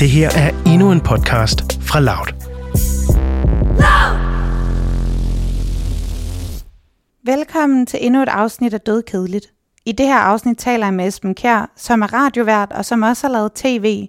[0.00, 2.26] Det her er endnu en podcast fra Loud.
[7.24, 9.52] Velkommen til endnu et afsnit af Død Kedeligt.
[9.84, 13.26] I det her afsnit taler jeg med Esben Kjær, som er radiovært og som også
[13.26, 14.08] har lavet tv,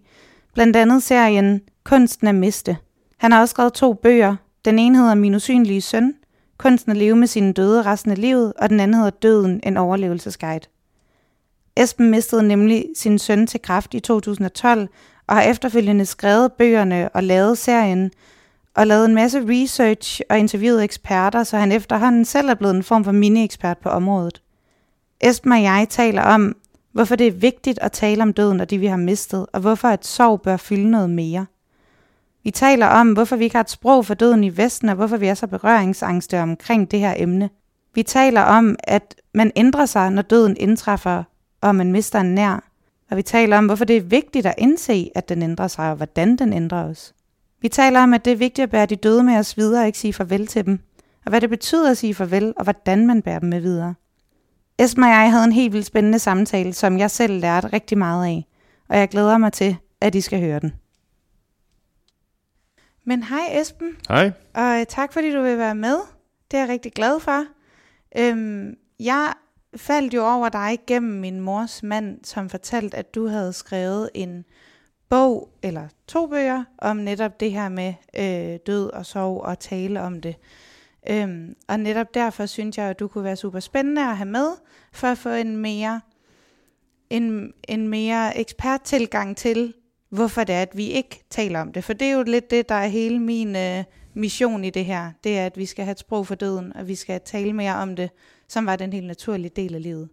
[0.54, 2.78] blandt andet serien Kunsten at miste.
[3.18, 4.36] Han har også skrevet to bøger.
[4.66, 6.14] Den ene hedder Min usynlige søn,
[6.58, 9.78] Kunsten at leve med sine døde resten af livet, og den anden hedder Døden, en
[9.78, 10.68] overlevelsesguide.
[11.78, 14.88] Esben mistede nemlig sin søn til kræft i 2012,
[15.32, 18.12] og har efterfølgende skrevet bøgerne og lavet serien,
[18.76, 22.84] og lavet en masse research og interviewet eksperter, så han efterhånden selv er blevet en
[22.84, 24.42] form for mini-ekspert på området.
[25.22, 26.56] Esben og jeg taler om,
[26.94, 29.88] hvorfor det er vigtigt at tale om døden og de, vi har mistet, og hvorfor
[29.88, 31.46] et sorg bør fylde noget mere.
[32.44, 35.18] Vi taler om, hvorfor vi ikke har et sprog for døden i Vesten, og hvorfor
[35.18, 37.50] vi er så berøringsangste omkring det her emne.
[37.96, 41.24] Vi taler om, at man ændrer sig, når døden indtræffer,
[41.62, 42.71] og man mister en nær.
[43.12, 45.96] Og vi taler om, hvorfor det er vigtigt at indse, at den ændrer sig, og
[45.96, 47.14] hvordan den ændrer os.
[47.62, 49.88] Vi taler om, at det er vigtigt at bære de døde med os videre og
[49.88, 50.80] ikke sige farvel til dem.
[51.26, 53.96] Og hvad det betyder at sige farvel, og hvordan man bærer dem med videre.
[54.80, 58.26] Esma og jeg havde en helt vildt spændende samtale, som jeg selv lærte rigtig meget
[58.26, 58.46] af.
[58.90, 60.74] Og jeg glæder mig til, at I skal høre den.
[63.06, 64.32] Men hej Esben, Hej.
[64.54, 65.96] og tak fordi du vil være med.
[66.52, 67.46] Det er jeg rigtig glad for.
[68.18, 69.34] Øhm, jeg
[69.76, 74.46] faldt jo over dig gennem min mors mand, som fortalte, at du havde skrevet en
[75.10, 80.02] bog, eller to bøger, om netop det her med øh, død og sorg og tale
[80.02, 80.36] om det.
[81.10, 84.48] Øhm, og netop derfor synes jeg, at du kunne være super spændende at have med,
[84.94, 86.02] for at få en mere,
[87.10, 89.74] en, en mere eksperttilgang til,
[90.10, 91.84] hvorfor det er, at vi ikke taler om det.
[91.84, 93.84] For det er jo lidt det, der er hele min øh,
[94.14, 95.12] mission i det her.
[95.24, 97.76] Det er, at vi skal have et sprog for døden, og vi skal tale mere
[97.76, 98.10] om det,
[98.48, 100.10] som var den helt naturlige del af livet.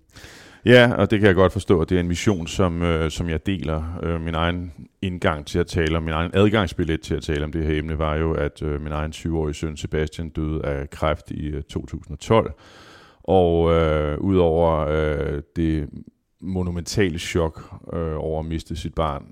[0.65, 3.29] Ja, og det kan jeg godt forstå, at det er en mission, som, øh, som
[3.29, 3.99] jeg deler.
[4.03, 7.53] Øh, min egen indgang til at tale om, min egen adgangsbillet til at tale om
[7.53, 11.31] det her emne, var jo, at øh, min egen 20-årige søn Sebastian døde af kræft
[11.31, 12.53] i øh, 2012.
[13.23, 15.89] Og øh, udover øh, det
[16.41, 19.25] monumentale chok øh, over at miste sit barn,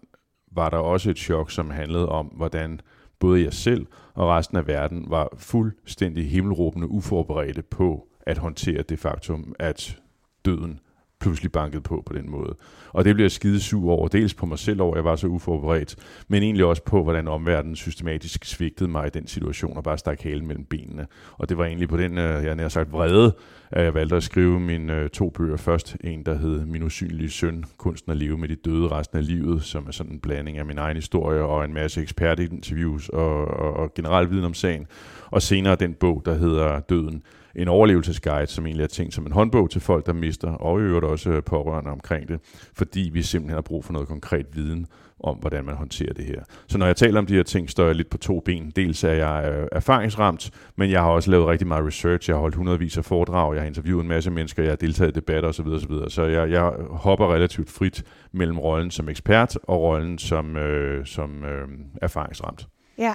[0.52, 2.80] var der også et chok, som handlede om, hvordan
[3.18, 8.98] både jeg selv og resten af verden var fuldstændig himmelråbende uforberedte på at håndtere det
[8.98, 9.98] faktum, at
[10.44, 10.80] døden
[11.20, 12.54] pludselig bankede på på den måde.
[12.92, 15.16] Og det blev jeg skide sur over, dels på mig selv over, at jeg var
[15.16, 15.96] så uforberedt,
[16.28, 20.22] men egentlig også på, hvordan omverdenen systematisk svigtede mig i den situation og bare stak
[20.22, 21.06] halen mellem benene.
[21.32, 23.36] Og det var egentlig på den, øh, jeg nær sagt vrede,
[23.70, 25.96] at jeg valgte at skrive mine øh, to bøger først.
[26.04, 29.62] En, der hed Min usynlige søn, kunsten at leve med de døde resten af livet,
[29.62, 33.72] som er sådan en blanding af min egen historie og en masse ekspertinterviews og, og,
[33.72, 34.86] og generelt viden om sagen.
[35.30, 37.22] Og senere den bog, der hedder Døden,
[37.56, 40.82] en overlevelsesguide, som egentlig er tænkt som en håndbog til folk, der mister, og i
[40.82, 42.40] øvrigt også øh, pårørende omkring det,
[42.74, 44.86] fordi vi simpelthen har brug for noget konkret viden
[45.20, 46.42] om, hvordan man håndterer det her.
[46.66, 48.72] Så når jeg taler om de her ting, står jeg lidt på to ben.
[48.76, 52.28] Dels er jeg øh, erfaringsramt, men jeg har også lavet rigtig meget research.
[52.28, 55.10] Jeg har holdt hundredvis af foredrag, jeg har interviewet en masse mennesker, jeg har deltaget
[55.10, 55.66] i debatter osv.
[55.66, 55.92] osv.
[56.08, 61.44] Så jeg, jeg hopper relativt frit mellem rollen som ekspert og rollen som, øh, som
[61.44, 61.68] øh,
[62.02, 62.66] erfaringsramt.
[62.98, 63.14] Ja,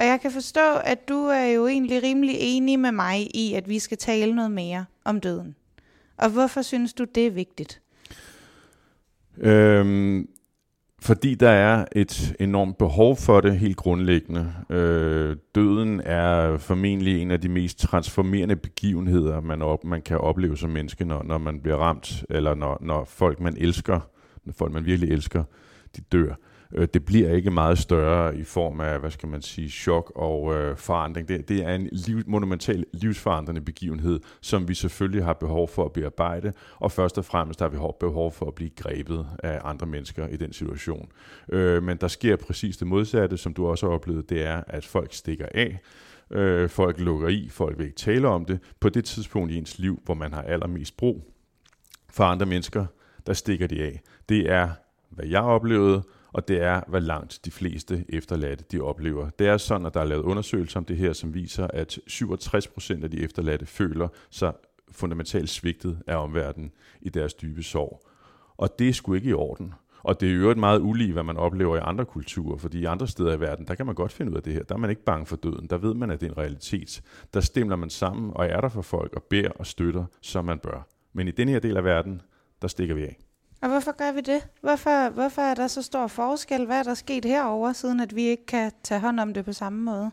[0.00, 3.68] og jeg kan forstå, at du er jo egentlig rimelig enig med mig i, at
[3.68, 5.54] vi skal tale noget mere om døden.
[6.16, 7.80] Og hvorfor synes du, det er vigtigt?
[9.38, 10.28] Øhm,
[11.02, 14.52] fordi der er et enormt behov for det helt grundlæggende.
[14.70, 20.56] Øh, døden er formentlig en af de mest transformerende begivenheder, man, op, man kan opleve
[20.56, 24.00] som menneske, når, når man bliver ramt, eller når, når folk, man elsker,
[24.44, 25.44] når folk, man virkelig elsker,
[25.96, 26.34] de dør.
[26.72, 30.54] Øh, det bliver ikke meget større i form af, hvad skal man sige, chok og
[30.54, 31.28] øh, forandring.
[31.28, 35.92] Det, det er en liv, monumental livsforandrende begivenhed, som vi selvfølgelig har behov for at
[35.92, 40.28] bearbejde, og først og fremmest har vi behov for at blive grebet af andre mennesker
[40.28, 41.08] i den situation.
[41.48, 44.84] Øh, men der sker præcis det modsatte, som du også har oplevet, det er, at
[44.84, 45.80] folk stikker af,
[46.30, 49.78] øh, folk lukker i, folk vil ikke tale om det, på det tidspunkt i ens
[49.78, 51.34] liv, hvor man har allermest brug
[52.10, 52.86] for andre mennesker,
[53.26, 54.00] der stikker de af.
[54.28, 54.70] Det er,
[55.10, 59.30] hvad jeg oplevede, og det er, hvad langt de fleste efterladte de oplever.
[59.30, 63.04] Det er sådan, at der er lavet undersøgelser om det her, som viser, at 67%
[63.04, 64.52] af de efterladte føler sig
[64.92, 68.06] fundamentalt svigtet af omverdenen i deres dybe sorg.
[68.56, 69.74] Og det er sgu ikke i orden.
[70.02, 72.84] Og det er jo et meget ulige, hvad man oplever i andre kulturer, fordi i
[72.84, 74.62] andre steder i verden, der kan man godt finde ud af det her.
[74.62, 75.66] Der er man ikke bange for døden.
[75.66, 77.02] Der ved man, at det er en realitet.
[77.34, 80.58] Der stemmer man sammen og er der for folk og beder og støtter, som man
[80.58, 80.88] bør.
[81.12, 82.22] Men i den her del af verden,
[82.62, 83.18] der stikker vi af.
[83.62, 84.46] Og hvorfor gør vi det?
[84.60, 86.66] Hvorfor, hvorfor er der så stor forskel?
[86.66, 89.52] Hvad er der sket herover, siden at vi ikke kan tage hånd om det på
[89.52, 90.10] samme måde?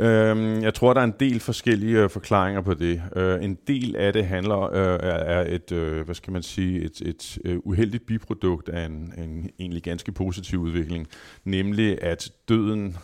[0.00, 3.02] Øhm, jeg tror, der er en del forskellige øh, forklaringer på det.
[3.16, 7.00] Øh, en del af det handler øh, er, et, øh, hvad skal man sige, et,
[7.00, 11.08] et øh, uheldigt biprodukt af en, en egentlig ganske positiv udvikling,
[11.44, 12.96] nemlig at døden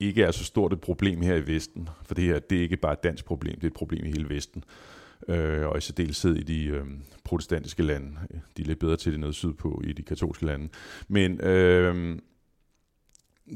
[0.00, 2.76] ikke er så stort et problem her i Vesten, for det her det er ikke
[2.76, 4.97] bare et dansk problem, det er et problem i hele Vesten, øh,
[5.28, 6.84] øh, og i særdeleshed i de øh,
[7.24, 8.16] protestantiske lande.
[8.56, 10.68] De er lidt bedre til det nede sydpå i de katolske lande.
[11.08, 12.18] Men øh,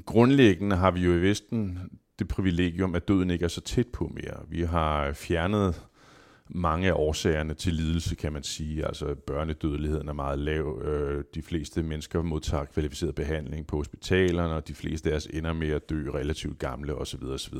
[0.06, 1.78] grundlæggende har vi jo i Vesten
[2.18, 4.40] det privilegium, at døden ikke er så tæt på mere.
[4.48, 5.82] Vi har fjernet
[6.54, 8.86] mange af årsagerne til lidelse, kan man sige.
[8.86, 10.82] Altså børnedødeligheden er meget lav.
[10.84, 15.52] Øh, de fleste mennesker modtager kvalificeret behandling på hospitalerne, og de fleste af os ender
[15.52, 17.24] med at dø relativt gamle osv.
[17.24, 17.54] osv.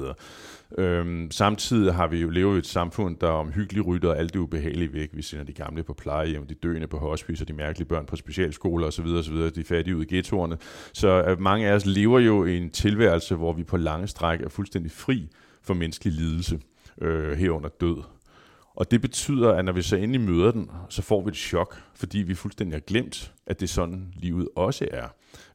[0.79, 4.93] Øhm, samtidig har vi jo levet i et samfund, der omhyggeligt rytter alt det ubehagelige
[4.93, 5.11] væk.
[5.13, 8.17] Vi sender de gamle på plejehjem, de døende på hospice, og de mærkelige børn på
[8.17, 9.07] specialskoler osv.
[9.07, 9.37] osv.
[9.37, 10.59] De fattige ud i ghettoerne.
[10.93, 14.41] Så øh, mange af os lever jo i en tilværelse, hvor vi på lange stræk
[14.41, 15.29] er fuldstændig fri
[15.63, 16.61] for menneskelig lidelse
[17.01, 17.97] øh, herunder død.
[18.75, 21.83] Og det betyder, at når vi så endelig møder den, så får vi et chok,
[21.95, 25.09] fordi vi fuldstændig har glemt, at det er sådan, livet også er.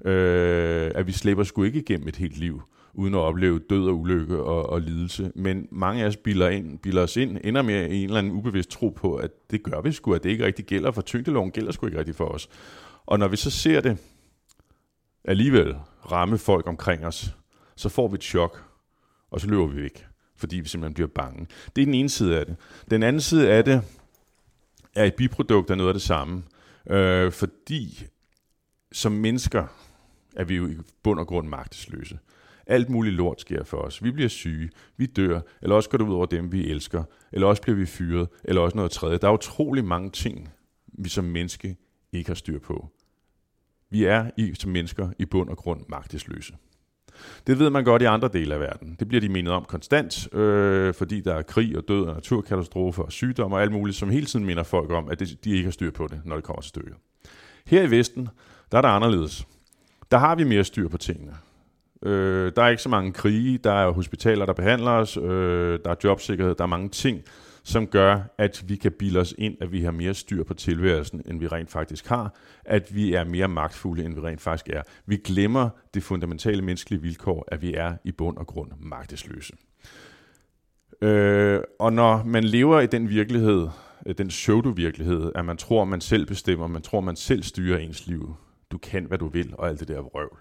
[0.05, 2.61] Øh, at vi slæber sgu ikke igennem et helt liv,
[2.93, 5.31] uden at opleve død og ulykke og, og lidelse.
[5.35, 8.69] Men mange af os bilder, ind, bilder os ind, ender med en eller anden ubevidst
[8.69, 11.71] tro på, at det gør vi sgu, at det ikke rigtig gælder, for tyngdeloven gælder
[11.71, 12.49] sgu ikke rigtig for os.
[13.05, 13.97] Og når vi så ser det
[15.23, 15.75] alligevel
[16.11, 17.35] ramme folk omkring os,
[17.75, 18.63] så får vi et chok,
[19.31, 21.47] og så løber vi væk fordi vi simpelthen bliver bange.
[21.75, 22.55] Det er den ene side af det.
[22.89, 23.81] Den anden side af det
[24.95, 26.43] er et biprodukt af noget af det samme.
[26.89, 28.05] Øh, fordi
[28.91, 29.67] som mennesker
[30.35, 32.19] er vi jo i bund og grund magtesløse.
[32.67, 34.03] Alt muligt lort sker for os.
[34.03, 37.47] Vi bliver syge, vi dør, eller også går det ud over dem, vi elsker, eller
[37.47, 39.17] også bliver vi fyret, eller også noget tredje.
[39.17, 40.49] Der er utrolig mange ting,
[40.87, 41.77] vi som menneske
[42.11, 42.89] ikke har styr på.
[43.89, 46.53] Vi er i, som mennesker i bund og grund magtesløse.
[47.47, 48.95] Det ved man godt i andre dele af verden.
[48.99, 53.03] Det bliver de mindet om konstant, øh, fordi der er krig og død og naturkatastrofer
[53.03, 55.71] og sygdom og alt muligt, som hele tiden minder folk om, at de ikke har
[55.71, 56.93] styr på det, når det kommer til stykket.
[57.65, 58.29] Her i Vesten,
[58.71, 59.47] der er der anderledes.
[60.11, 61.33] Der har vi mere styr på tingene.
[62.03, 65.91] Øh, der er ikke så mange krige, der er hospitaler, der behandler os, øh, der
[65.91, 67.21] er jobsikkerhed, der er mange ting,
[67.67, 71.21] som gør, at vi kan bilde os ind, at vi har mere styr på tilværelsen,
[71.25, 72.35] end vi rent faktisk har,
[72.65, 74.81] at vi er mere magtfulde, end vi rent faktisk er.
[75.05, 79.53] Vi glemmer det fundamentale menneskelige vilkår, at vi er i bund og grund magtesløse.
[81.01, 83.67] Øh, og når man lever i den virkelighed,
[84.05, 88.07] øh, den pseudo-virkelighed, at man tror, man selv bestemmer, man tror, man selv styrer ens
[88.07, 88.35] liv,
[88.71, 90.37] du kan, hvad du vil, og alt det der vrøvl,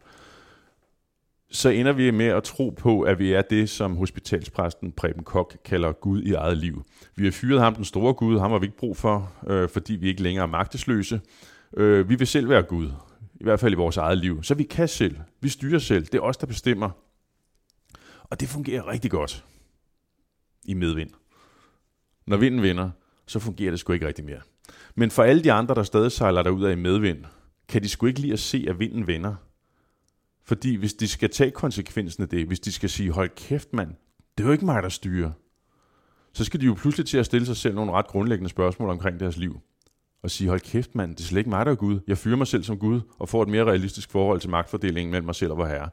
[1.51, 5.57] så ender vi med at tro på, at vi er det, som hospitalspræsten Preben Kok
[5.65, 6.85] kalder Gud i eget liv.
[7.17, 9.93] Vi har fyret ham, den store Gud, ham har vi ikke brug for, øh, fordi
[9.93, 11.21] vi ikke længere er magtesløse.
[11.77, 12.87] Øh, vi vil selv være Gud,
[13.35, 14.43] i hvert fald i vores eget liv.
[14.43, 16.91] Så vi kan selv, vi styrer selv, det er os, der bestemmer.
[18.23, 19.45] Og det fungerer rigtig godt
[20.65, 21.11] i medvind.
[22.27, 22.91] Når vinden vinder,
[23.27, 24.41] så fungerer det sgu ikke rigtig mere.
[24.95, 27.25] Men for alle de andre, der stadig sejler derud af i medvind,
[27.69, 29.35] kan de sgu ikke lide at se, at vinden vender,
[30.47, 33.95] fordi hvis de skal tage konsekvensen af det, hvis de skal sige, hold kæft mand,
[34.39, 35.31] det er jo ikke mig, der styrer,
[36.33, 39.21] så skal de jo pludselig til at stille sig selv nogle ret grundlæggende spørgsmål omkring
[39.21, 39.61] deres liv.
[40.23, 42.01] Og sige, hold kæft mand, det er slet ikke mig, der er Gud.
[42.07, 45.27] Jeg fyrer mig selv som Gud, og får et mere realistisk forhold til magtfordelingen mellem
[45.27, 45.91] mig selv og vor herre.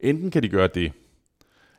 [0.00, 0.92] Enten kan de gøre det,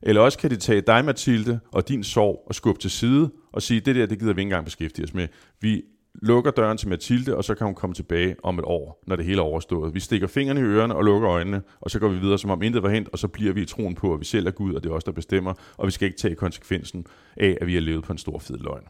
[0.01, 3.61] eller også kan de tage dig, Mathilde, og din sorg og skubbe til side og
[3.61, 5.27] sige, det der, det gider vi ikke engang beskæftige os med.
[5.61, 9.15] Vi lukker døren til Mathilde, og så kan hun komme tilbage om et år, når
[9.15, 9.93] det hele er overstået.
[9.93, 12.61] Vi stikker fingrene i ørerne og lukker øjnene, og så går vi videre, som om
[12.61, 14.73] intet var hent, og så bliver vi i troen på, at vi selv er Gud,
[14.73, 17.05] og det er os, der bestemmer, og vi skal ikke tage konsekvensen
[17.37, 18.83] af, at vi har levet på en stor fed løgn.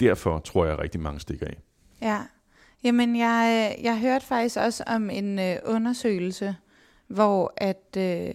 [0.00, 1.58] Derfor tror jeg, at rigtig mange stikker af.
[2.02, 2.20] Ja,
[2.84, 6.56] jamen jeg, øh, jeg hørte faktisk også om en øh, undersøgelse,
[7.08, 8.34] hvor at, øh,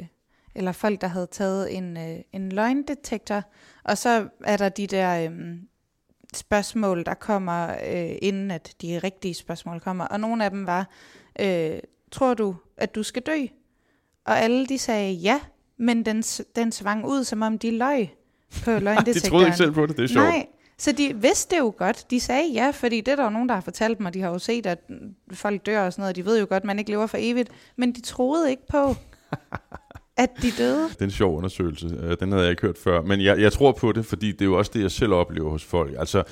[0.56, 3.44] eller folk, der havde taget en, øh, en løgndetektor,
[3.84, 5.58] og så er der de der øh,
[6.38, 10.06] spørgsmål, der kommer, øh, inden at de rigtige spørgsmål kommer.
[10.06, 10.90] Og nogle af dem var,
[11.40, 11.80] øh,
[12.12, 13.46] tror du, at du skal dø?
[14.26, 15.40] Og alle de sagde ja,
[15.78, 16.22] men den,
[16.56, 18.10] den svang ud, som om de løg
[18.64, 19.16] på løgndetektoren.
[19.16, 20.28] de troede ikke selv på det, det er sjovt.
[20.28, 20.46] Nej,
[20.78, 22.12] så de vidste det jo godt.
[22.12, 24.14] De sagde ja, fordi det er der jo nogen, der har fortalt mig.
[24.14, 24.80] De har jo set, at
[25.34, 26.16] folk dør og sådan noget.
[26.16, 27.50] De ved jo godt, at man ikke lever for evigt.
[27.76, 28.96] Men de troede ikke på,
[30.18, 30.90] at de døde?
[30.90, 31.98] Det er en sjov undersøgelse.
[32.02, 33.02] Øh, den havde jeg ikke hørt før.
[33.02, 35.50] Men jeg, jeg tror på det, fordi det er jo også det, jeg selv oplever
[35.50, 35.96] hos folk.
[36.00, 36.24] Altså,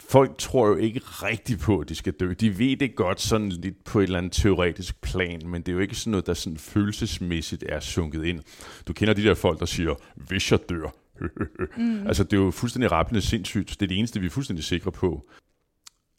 [0.00, 2.32] folk tror jo ikke rigtigt på, at de skal dø.
[2.40, 5.72] De ved det godt sådan lidt på et eller andet teoretisk plan, men det er
[5.72, 8.40] jo ikke sådan noget, der sådan følelsesmæssigt er sunket ind.
[8.88, 10.94] Du kender de der folk, der siger, hvis jeg dør.
[11.78, 12.06] mm.
[12.06, 13.68] Altså, det er jo fuldstændig rappelende sindssygt.
[13.68, 15.28] Det er det eneste, vi er fuldstændig sikre på.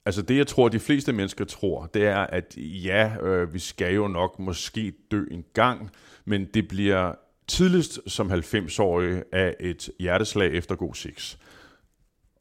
[0.05, 3.95] Altså det, jeg tror, de fleste mennesker tror, det er, at ja, øh, vi skal
[3.95, 5.91] jo nok måske dø en gang,
[6.27, 7.13] men det bliver
[7.48, 11.38] tidligst som 90-årig af et hjerteslag efter god sex.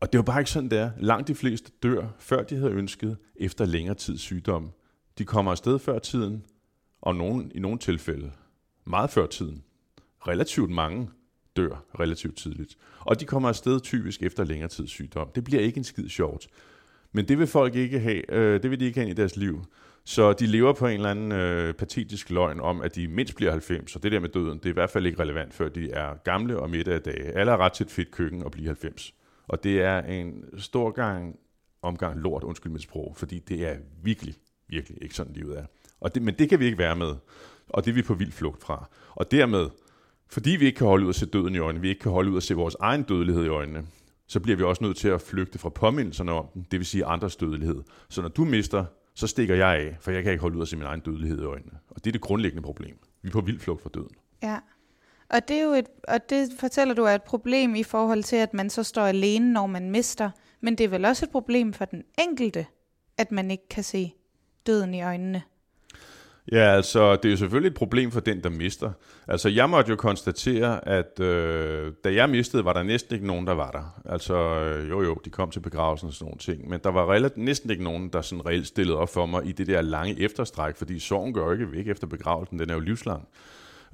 [0.00, 0.90] Og det var bare ikke sådan, det er.
[0.98, 4.70] Langt de fleste dør, før de havde ønsket, efter længere tids sygdom.
[5.18, 6.44] De kommer afsted før tiden,
[7.02, 8.32] og nogen, i nogle tilfælde
[8.84, 9.62] meget før tiden.
[10.28, 11.10] Relativt mange
[11.56, 12.76] dør relativt tidligt.
[13.00, 15.30] Og de kommer afsted typisk efter længere tids sygdom.
[15.34, 16.48] Det bliver ikke en skid sjovt.
[17.12, 19.64] Men det vil folk ikke have, øh, det vil de ikke have i deres liv.
[20.08, 23.50] Så de lever på en eller anden øh, patetisk løgn om, at de mindst bliver
[23.50, 25.90] 90, og det der med døden, det er i hvert fald ikke relevant, før de
[25.90, 27.32] er gamle og midt af dage.
[27.32, 29.14] Alle har ret til et fedt køkken og blive 90.
[29.48, 31.38] Og det er en stor gang
[31.82, 34.34] omgang lort, undskyld mit sprog, fordi det er virkelig,
[34.68, 35.64] virkelig ikke sådan livet er.
[36.00, 37.14] Og det, men det kan vi ikke være med,
[37.68, 38.88] og det er vi på vild flugt fra.
[39.10, 39.66] Og dermed,
[40.28, 42.30] fordi vi ikke kan holde ud at se døden i øjnene, vi ikke kan holde
[42.30, 43.86] ud at se vores egen dødelighed i øjnene,
[44.26, 47.04] så bliver vi også nødt til at flygte fra påmindelserne om den, det vil sige
[47.04, 47.82] andres dødelighed.
[48.08, 48.84] Så når du mister,
[49.16, 51.40] så stikker jeg af, for jeg kan ikke holde ud at se min egen dødelighed
[51.40, 51.78] i øjnene.
[51.90, 52.98] Og det er det grundlæggende problem.
[53.22, 54.16] Vi er på vild flugt fra døden.
[54.42, 54.58] Ja.
[55.28, 58.36] Og det, er jo et, og det fortæller du er et problem i forhold til,
[58.36, 60.30] at man så står alene, når man mister.
[60.60, 62.66] Men det er vel også et problem for den enkelte,
[63.18, 64.14] at man ikke kan se
[64.66, 65.42] døden i øjnene.
[66.52, 68.92] Ja, altså, det er jo selvfølgelig et problem for den, der mister.
[69.28, 73.46] Altså, jeg måtte jo konstatere, at øh, da jeg mistede, var der næsten ikke nogen,
[73.46, 74.12] der var der.
[74.12, 77.12] Altså, øh, jo jo, de kom til begravelsen og sådan nogle ting, men der var
[77.12, 80.20] relativt, næsten ikke nogen, der sådan reelt stillede op for mig i det der lange
[80.20, 83.28] efterstræk, fordi sorgen gør ikke væk efter begravelsen, den er jo livslang.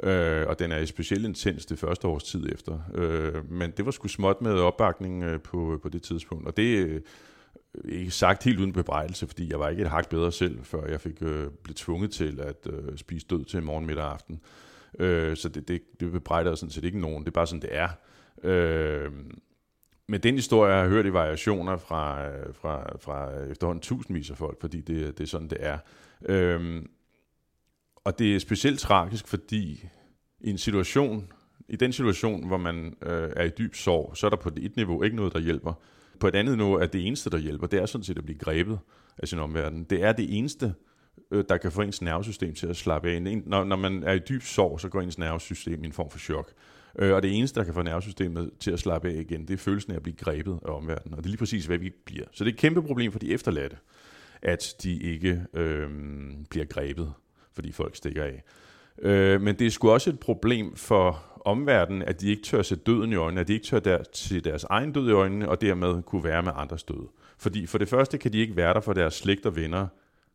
[0.03, 2.79] Øh, og den er specielt intens det første års tid efter.
[2.95, 6.77] Øh, men det var sgu småt med opbakning øh, på, på det tidspunkt, og det...
[6.77, 7.01] Øh,
[7.85, 11.01] ikke sagt helt uden bebrejdelse, fordi jeg var ikke et hak bedre selv, før jeg
[11.01, 14.41] fik øh, blev tvunget til at øh, spise død til morgen, middag og aften.
[14.99, 17.25] Øh, så det, det, det bebrejder sådan set ikke nogen.
[17.25, 17.89] Det er bare sådan, det er.
[18.43, 19.13] Øh,
[20.09, 24.37] men den historie jeg har hørt i variationer fra, øh, fra, fra efterhånden tusindvis af
[24.37, 25.79] folk, fordi det, det er sådan, det er.
[26.29, 26.83] Øh,
[28.05, 29.89] og det er specielt tragisk, fordi
[30.41, 31.33] i en situation,
[31.69, 34.77] i den situation, hvor man øh, er i dyb sorg, så er der på et
[34.77, 35.73] niveau ikke noget, der hjælper
[36.23, 38.39] på et andet nu, at det eneste, der hjælper, det er sådan set at blive
[38.39, 38.79] grebet
[39.19, 39.85] af sin omverden.
[39.85, 40.75] Det er det eneste,
[41.31, 43.23] øh, der kan få ens nervesystem til at slappe af.
[43.23, 46.19] Når, når man er i dyb sorg, så går ens nervesystem i en form for
[46.19, 46.53] chok.
[46.99, 49.59] Øh, og det eneste, der kan få nervesystemet til at slappe af igen, det er
[49.59, 51.15] følelsen af at blive grebet af omverdenen.
[51.15, 52.27] Og det er lige præcis, hvad vi bliver.
[52.33, 53.77] Så det er et kæmpe problem for de efterladte,
[54.43, 55.91] at de ikke øh,
[56.51, 57.13] bliver grebet,
[57.55, 58.43] fordi folk stikker af.
[59.03, 62.77] Øh, men det er sgu også et problem for omverdenen, at de ikke tør se
[62.77, 65.61] døden i øjnene, at de ikke tør der, se deres egen død i øjnene, og
[65.61, 67.09] dermed kunne være med andres død.
[67.39, 69.87] Fordi for det første kan de ikke være der for deres slægt og venner,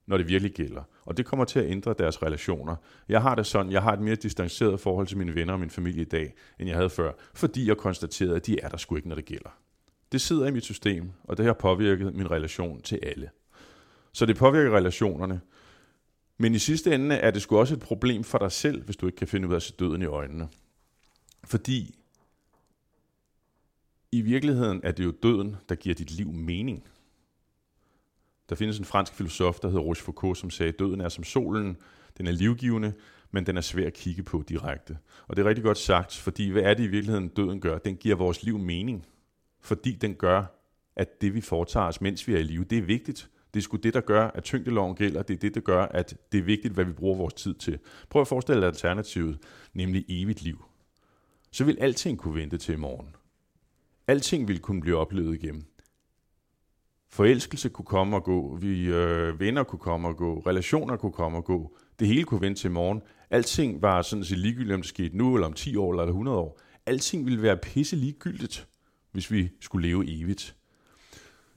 [0.07, 0.81] når det virkelig gælder.
[1.05, 2.75] Og det kommer til at ændre deres relationer.
[3.09, 5.69] Jeg har det sådan, jeg har et mere distanceret forhold til mine venner og min
[5.69, 8.95] familie i dag, end jeg havde før, fordi jeg konstaterede, at de er der sgu
[8.95, 9.49] ikke, når det gælder.
[10.11, 13.29] Det sidder i mit system, og det har påvirket min relation til alle.
[14.13, 15.41] Så det påvirker relationerne,
[16.37, 19.05] men i sidste ende er det sgu også et problem for dig selv, hvis du
[19.05, 20.47] ikke kan finde ud af at se døden i øjnene.
[21.43, 21.95] Fordi
[24.11, 26.83] i virkeligheden er det jo døden, der giver dit liv mening.
[28.49, 31.77] Der findes en fransk filosof, der hedder Rochefoucauld, som sagde, at døden er som solen,
[32.17, 32.93] den er livgivende,
[33.31, 34.97] men den er svær at kigge på direkte.
[35.27, 37.77] Og det er rigtig godt sagt, fordi hvad er det i virkeligheden, døden gør?
[37.77, 39.05] Den giver vores liv mening,
[39.61, 40.45] fordi den gør,
[40.95, 43.29] at det vi foretager os, mens vi er i live, det er vigtigt.
[43.53, 45.23] Det er sgu det, der gør, at tyngdeloven gælder.
[45.23, 47.79] Det er det, der gør, at det er vigtigt, hvad vi bruger vores tid til.
[48.09, 49.39] Prøv at forestille dig alternativet,
[49.73, 50.66] nemlig evigt liv.
[51.57, 53.15] Så vil alting kunne vente til i morgen.
[54.07, 55.65] Alting vil kunne blive oplevet igen.
[57.09, 61.37] Forelskelse kunne komme og gå, vi øh, venner kunne komme og gå, relationer kunne komme
[61.37, 61.77] og gå.
[61.99, 63.01] Det hele kunne vente til i morgen.
[63.29, 66.37] Alting var sådan set ligegyldigt, om det skete nu, eller om 10 år, eller 100
[66.37, 66.59] år.
[66.85, 68.67] Alting ville være pisse ligegyldigt,
[69.11, 70.55] hvis vi skulle leve evigt.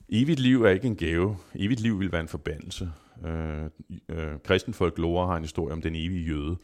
[0.09, 1.37] Evigt liv er ikke en gave.
[1.55, 2.91] Evigt liv vil være en forbandelse.
[3.25, 3.63] Øh,
[4.09, 6.57] øh, kristenfolk lover har en historie om den evige jøde.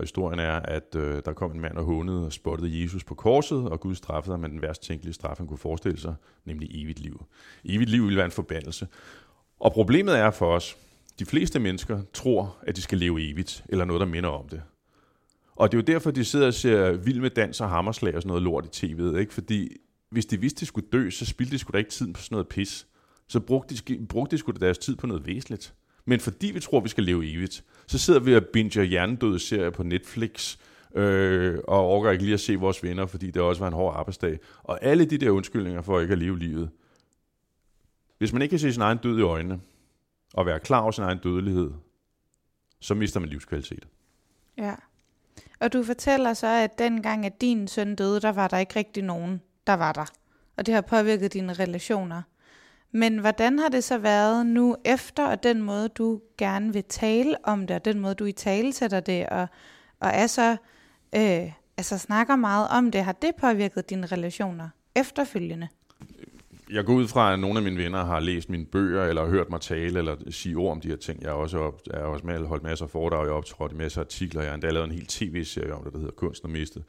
[0.00, 3.14] Og historien er, at øh, der kom en mand og hånede og spottede Jesus på
[3.14, 6.14] korset, og Gud straffede ham med den værst tænkelige straf, han kunne forestille sig,
[6.44, 7.24] nemlig evigt liv.
[7.64, 8.88] Evigt liv ville være en forbandelse.
[9.60, 10.76] Og problemet er for os,
[11.18, 14.62] de fleste mennesker tror, at de skal leve evigt, eller noget, der minder om det.
[15.56, 18.22] Og det er jo derfor, de sidder og ser vild med dans og hammerslag og
[18.22, 19.34] sådan noget lort i tv'et, ikke?
[19.34, 19.76] Fordi
[20.10, 22.34] hvis de vidste, de skulle dø, så spildte de sgu da ikke tiden på sådan
[22.34, 22.86] noget pis.
[23.28, 25.74] Så brugte de, brugte de sgu da deres tid på noget væsentligt.
[26.04, 29.70] Men fordi vi tror, vi skal leve evigt, så sidder vi og binger hjernedøde serier
[29.70, 30.56] på Netflix,
[30.94, 33.96] øh, og overgår ikke lige at se vores venner, fordi det også var en hård
[33.96, 34.38] arbejdsdag.
[34.62, 36.70] Og alle de der undskyldninger for ikke at leve livet.
[38.18, 39.60] Hvis man ikke kan se sin egen død i øjnene,
[40.34, 41.70] og være klar over sin egen dødelighed,
[42.80, 43.88] så mister man livskvalitet.
[44.58, 44.74] Ja.
[45.60, 49.02] Og du fortæller så, at dengang, at din søn døde, der var der ikke rigtig
[49.02, 50.04] nogen, der var der.
[50.56, 52.22] Og det har påvirket dine relationer.
[52.92, 57.36] Men hvordan har det så været nu efter, og den måde, du gerne vil tale
[57.44, 59.46] om det, og den måde, du i tale sætter det, og,
[60.00, 60.56] og er så
[61.16, 63.04] øh, altså snakker meget om det.
[63.04, 65.68] Har det påvirket dine relationer efterfølgende?
[66.70, 69.50] Jeg går ud fra, at nogle af mine venner har læst mine bøger, eller hørt
[69.50, 71.22] mig tale, eller sige ord om de her ting.
[71.22, 73.72] Jeg har også, op, jeg har også med, holdt masser af foredrag, jeg har optrådt
[73.72, 74.42] i masser af artikler.
[74.42, 76.82] Jeg har endda lavet en hel tv-serie om det, der hedder Kunsten og Mistet.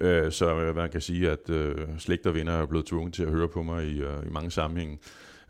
[0.00, 3.30] Øh, så man kan sige, at øh, slægt og venner er blevet tvunget til at
[3.30, 4.98] høre på mig i, øh, i mange sammenhænge.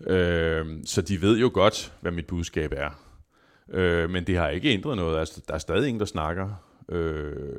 [0.07, 2.91] Øh, så de ved jo godt, hvad mit budskab er.
[3.69, 5.19] Øh, men det har ikke ændret noget.
[5.19, 6.51] Altså, der er stadig ingen, der snakker
[6.89, 7.59] øh,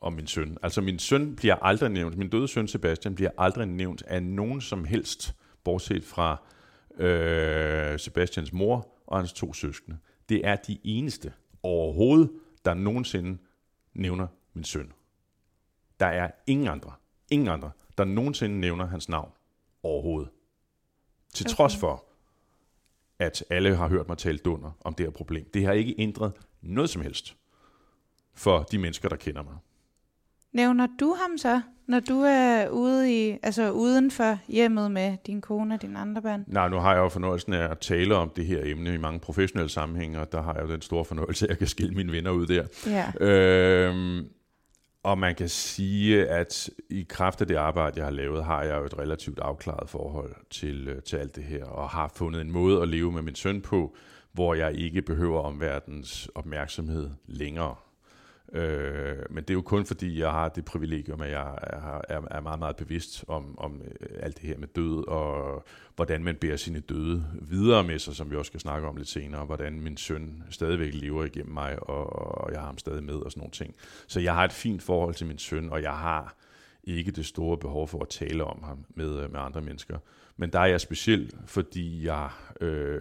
[0.00, 0.58] om min søn.
[0.62, 4.60] Altså min søn bliver aldrig nævnt, min døde søn Sebastian bliver aldrig nævnt af nogen
[4.60, 5.34] som helst,
[5.64, 6.42] bortset fra
[6.98, 9.98] øh, Sebastians mor og hans to søskende.
[10.28, 12.30] Det er de eneste overhovedet,
[12.64, 13.38] der nogensinde
[13.94, 14.92] nævner min søn.
[16.00, 16.92] Der er ingen andre,
[17.30, 19.30] ingen andre, der nogensinde nævner hans navn
[19.82, 20.30] overhovedet.
[21.34, 21.54] Til okay.
[21.56, 22.04] trods for,
[23.18, 25.50] at alle har hørt mig tale dunder om det her problem.
[25.54, 26.32] Det har ikke ændret
[26.62, 27.36] noget som helst
[28.34, 29.54] for de mennesker, der kender mig.
[30.52, 35.40] Nævner du ham så, når du er ude i, altså uden for hjemmet med din
[35.40, 36.44] kone og dine andre børn?
[36.46, 39.20] Nej, nu har jeg jo fornøjelsen af at tale om det her emne i mange
[39.20, 42.12] professionelle sammenhænge, og der har jeg jo den store fornøjelse, at jeg kan skille mine
[42.12, 42.66] venner ud der.
[42.86, 43.26] Ja.
[43.26, 44.28] Øhm,
[45.02, 48.78] og man kan sige, at i kraft af det arbejde, jeg har lavet, har jeg
[48.78, 52.50] jo et relativt afklaret forhold til, øh, til alt det her, og har fundet en
[52.50, 53.96] måde at leve med min søn på,
[54.32, 57.74] hvor jeg ikke behøver omverdens opmærksomhed længere.
[58.52, 62.40] Øh, men det er jo kun fordi, jeg har det privilegium, at jeg er, er
[62.40, 65.64] meget, meget bevidst om, om øh, alt det her med død, og
[65.96, 69.08] hvordan man bærer sine døde videre med sig, som vi også skal snakke om lidt
[69.08, 73.14] senere, hvordan min søn stadigvæk lever igennem mig, og, og jeg har ham stadig med,
[73.14, 73.74] og sådan nogle ting.
[74.06, 76.34] Så jeg har et fint forhold til min søn, og jeg har
[76.84, 79.98] ikke det store behov for at tale om ham med, øh, med andre mennesker.
[80.40, 82.30] Men der er jeg speciel, fordi jeg,
[82.60, 83.00] øh,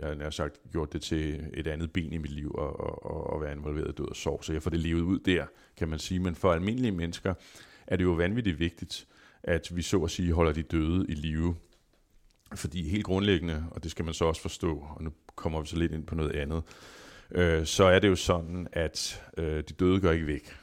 [0.00, 3.40] jeg har sagt gjort det til et andet ben i mit liv og, og, og
[3.40, 4.44] være involveret i død og sorg.
[4.44, 6.20] Så jeg får det levet ud der, kan man sige.
[6.20, 7.34] Men for almindelige mennesker
[7.86, 9.06] er det jo vanvittigt vigtigt,
[9.42, 11.56] at vi så at sige holder de døde i live.
[12.54, 15.76] Fordi helt grundlæggende, og det skal man så også forstå, og nu kommer vi så
[15.76, 16.62] lidt ind på noget andet,
[17.30, 20.59] øh, så er det jo sådan, at øh, de døde går ikke væk.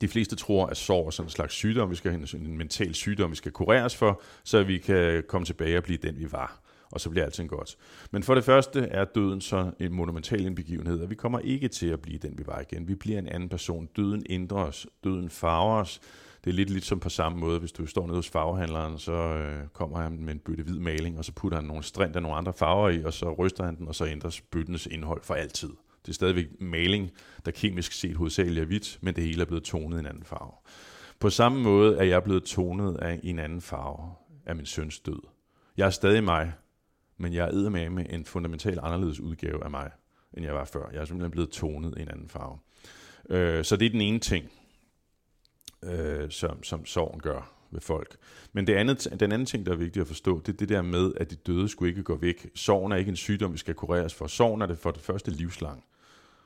[0.00, 2.94] De fleste tror, at sorg er sådan en slags sygdom, vi skal have en mental
[2.94, 6.60] sygdom, vi skal kureres for, så vi kan komme tilbage og blive den, vi var.
[6.90, 7.76] Og så bliver alting godt.
[8.10, 11.86] Men for det første er døden så en monumental indbegivenhed, og vi kommer ikke til
[11.86, 12.88] at blive den, vi var igen.
[12.88, 13.88] Vi bliver en anden person.
[13.96, 14.86] Døden ændrer os.
[15.04, 16.00] Døden farver os.
[16.44, 19.68] Det er lidt ligesom på samme måde, hvis du står nede hos farvehandleren, så øh,
[19.72, 22.36] kommer han med en bøtte hvid maling, og så putter han nogle strint af nogle
[22.36, 25.70] andre farver i, og så ryster han den, og så ændres bøttens indhold for altid.
[26.06, 27.10] Det er stadigvæk maling,
[27.44, 30.24] der kemisk set hovedsageligt er hvidt, men det hele er blevet tonet i en anden
[30.24, 30.52] farve.
[31.20, 34.14] På samme måde er jeg blevet tonet af en anden farve
[34.46, 35.20] af min søns død.
[35.76, 36.52] Jeg er stadig mig,
[37.18, 39.90] men jeg er med med en fundamental anderledes udgave af mig,
[40.36, 40.90] end jeg var før.
[40.92, 42.58] Jeg er simpelthen blevet tonet i en anden farve.
[43.30, 44.50] Øh, så det er den ene ting,
[45.84, 48.16] øh, som, som sorgen gør ved folk.
[48.52, 50.82] Men det andet, den anden ting, der er vigtigt at forstå, det er det der
[50.82, 52.50] med, at de døde skulle ikke gå væk.
[52.54, 54.26] Sorgen er ikke en sygdom, vi skal kureres for.
[54.26, 55.84] Sorgen er det for det første livslang.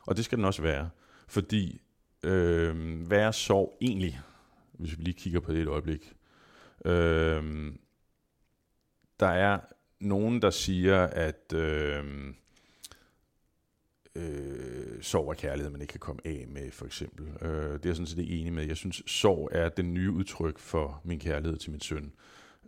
[0.09, 0.90] Og det skal den også være.
[1.27, 1.81] Fordi,
[2.23, 4.21] øh, hvad er sorg egentlig?
[4.73, 6.12] Hvis vi lige kigger på det et øjeblik.
[6.85, 7.73] Øh,
[9.21, 9.61] der er
[10.01, 12.05] nogen, der siger, at øh,
[14.14, 17.29] øh, sorg er kærlighed, man ikke kan komme af med, for eksempel.
[17.42, 18.66] Øh, det er jeg sådan set ikke enig med.
[18.66, 22.12] Jeg synes, sorg er den nye udtryk for min kærlighed til min søn.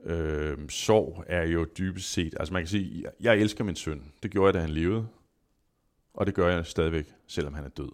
[0.05, 4.13] Øh, sorg er jo dybest set, altså man kan sige, jeg elsker min søn.
[4.23, 5.07] Det gjorde jeg, da han levede.
[6.15, 7.93] Og det gør jeg stadigvæk, selvom han er død.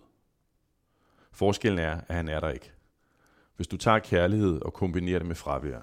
[1.33, 2.73] Forskellen er, at han er der ikke.
[3.57, 5.81] Hvis du tager kærlighed og kombinerer det med fravær,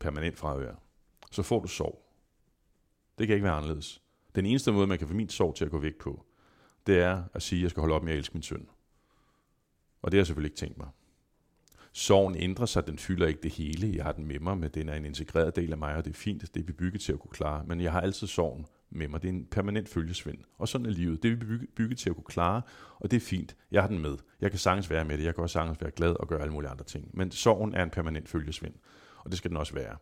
[0.00, 0.74] permanent fravær,
[1.30, 2.02] så får du sorg.
[3.18, 4.02] Det kan ikke være anderledes.
[4.34, 6.24] Den eneste måde, man kan få min sorg til at gå væk på,
[6.86, 8.68] det er at sige, at jeg skal holde op med at elske min søn.
[10.02, 10.88] Og det har jeg selvfølgelig ikke tænkt mig.
[11.92, 13.96] Sorgen ændrer sig, den fylder ikke det hele.
[13.96, 16.10] Jeg har den med mig, men den er en integreret del af mig, og det
[16.10, 17.64] er fint, det er vi bygget til at kunne klare.
[17.64, 19.22] Men jeg har altid sorgen med mig.
[19.22, 20.38] Det er en permanent følgesvend.
[20.58, 21.22] Og sådan er livet.
[21.22, 22.62] Det er vi bygget, til at kunne klare,
[22.96, 23.56] og det er fint.
[23.70, 24.16] Jeg har den med.
[24.40, 25.24] Jeg kan sagtens være med det.
[25.24, 27.10] Jeg kan også sagtens være glad og gøre alle mulige andre ting.
[27.12, 28.74] Men sorgen er en permanent følgesvend,
[29.18, 29.96] og det skal den også være.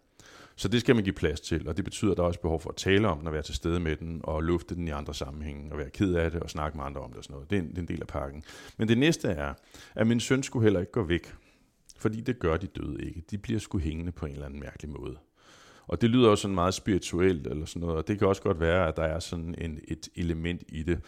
[0.56, 2.60] Så det skal man give plads til, og det betyder, at der er også behov
[2.60, 4.90] for at tale om den, og være til stede med den, og lufte den i
[4.90, 7.34] andre sammenhænge, og være ked af det, og snakke med andre om det og sådan
[7.34, 7.50] noget.
[7.50, 8.42] Det er en, det er en del af pakken.
[8.78, 9.54] Men det næste er,
[9.94, 11.34] at min søn skulle heller ikke gå væk,
[11.96, 13.22] fordi det gør de døde ikke.
[13.30, 15.16] De bliver sgu hængende på en eller anden mærkelig måde.
[15.90, 18.60] Og det lyder også sådan meget spirituelt, eller sådan noget, og det kan også godt
[18.60, 21.00] være, at der er sådan en, et element i det.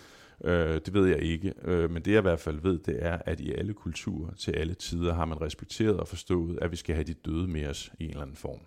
[0.45, 3.19] Øh, det ved jeg ikke, øh, men det jeg i hvert fald ved, det er,
[3.27, 6.95] at i alle kulturer, til alle tider, har man respekteret og forstået, at vi skal
[6.95, 8.59] have de døde med os i en eller anden form.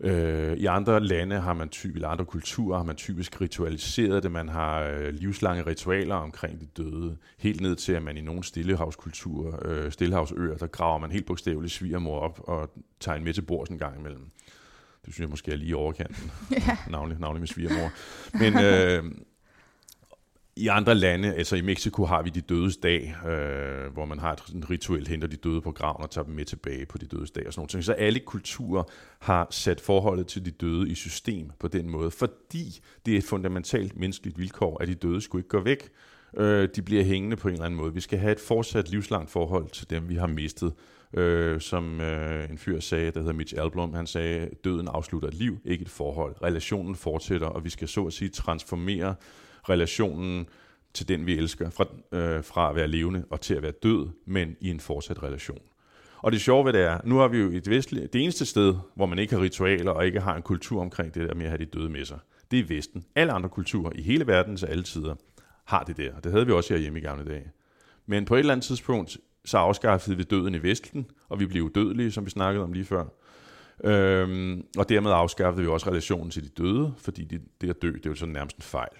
[0.00, 4.32] Øh, I andre lande har man typisk, eller andre kulturer har man typisk ritualiseret det.
[4.32, 7.16] Man har øh, livslange ritualer omkring de døde.
[7.38, 11.74] Helt ned til, at man i nogle stillehavskulturer, øh, stillehavsøer, der graver man helt bogstaveligt
[11.74, 14.30] svigermor op og tager en med til bords en gang imellem.
[15.04, 16.76] Det synes jeg måske er lige overkanten, ja.
[16.90, 17.90] navnlig, navnlig med svigermor.
[18.38, 19.04] Men øh,
[20.58, 24.32] i andre lande, altså i Mexico har vi de dødes dag, øh, hvor man har
[24.32, 27.30] et rituelt henter de døde på graven og tager dem med tilbage på de dødes
[27.30, 27.84] dag og sådan noget.
[27.84, 28.82] Så alle kulturer
[29.18, 33.24] har sat forholdet til de døde i system på den måde, fordi det er et
[33.24, 35.88] fundamentalt menneskeligt vilkår, at de døde skulle ikke gå væk.
[36.36, 37.94] Øh, de bliver hængende på en eller anden måde.
[37.94, 40.72] Vi skal have et fortsat livslangt forhold til dem, vi har mistet.
[41.14, 45.34] Øh, som øh, en fyr sagde, der hedder Mitch Albom, han sagde, døden afslutter et
[45.34, 46.36] liv, ikke et forhold.
[46.42, 49.14] Relationen fortsætter, og vi skal så at sige transformere
[49.68, 50.46] relationen
[50.94, 54.08] til den, vi elsker, fra, øh, fra at være levende og til at være død,
[54.26, 55.60] men i en fortsat relation.
[56.22, 58.74] Og det sjove ved det er, nu har vi jo et vestligt, det eneste sted,
[58.94, 61.50] hvor man ikke har ritualer og ikke har en kultur omkring det der med at
[61.50, 62.18] have de døde med sig.
[62.50, 63.04] Det er Vesten.
[63.14, 65.14] Alle andre kulturer i hele verden til alle tider
[65.64, 66.20] har det der.
[66.20, 67.50] Det havde vi også her hjemme i gamle dage.
[68.06, 71.62] Men på et eller andet tidspunkt, så afskaffede vi døden i Vesten, og vi blev
[71.62, 73.04] udødelige, som vi snakkede om lige før.
[73.84, 77.92] Øhm, og dermed afskaffede vi også relationen til de døde, fordi det, det at dø,
[77.92, 78.96] det er jo sådan nærmest en fejl.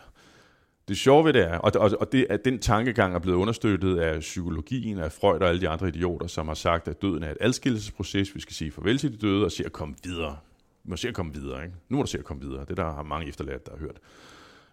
[0.88, 3.98] Det sjove ved det er, og, og, og det, at den tankegang er blevet understøttet
[3.98, 7.30] af psykologien, af Freud og alle de andre idioter, som har sagt, at døden er
[7.30, 10.36] et adskillelsesproces, vi skal sige farvel til de døde og se at komme videre.
[10.84, 11.74] Vi må se at komme videre, ikke?
[11.88, 12.64] Nu må du se at komme videre.
[12.68, 13.98] Det der har mange efterladt, der har hørt.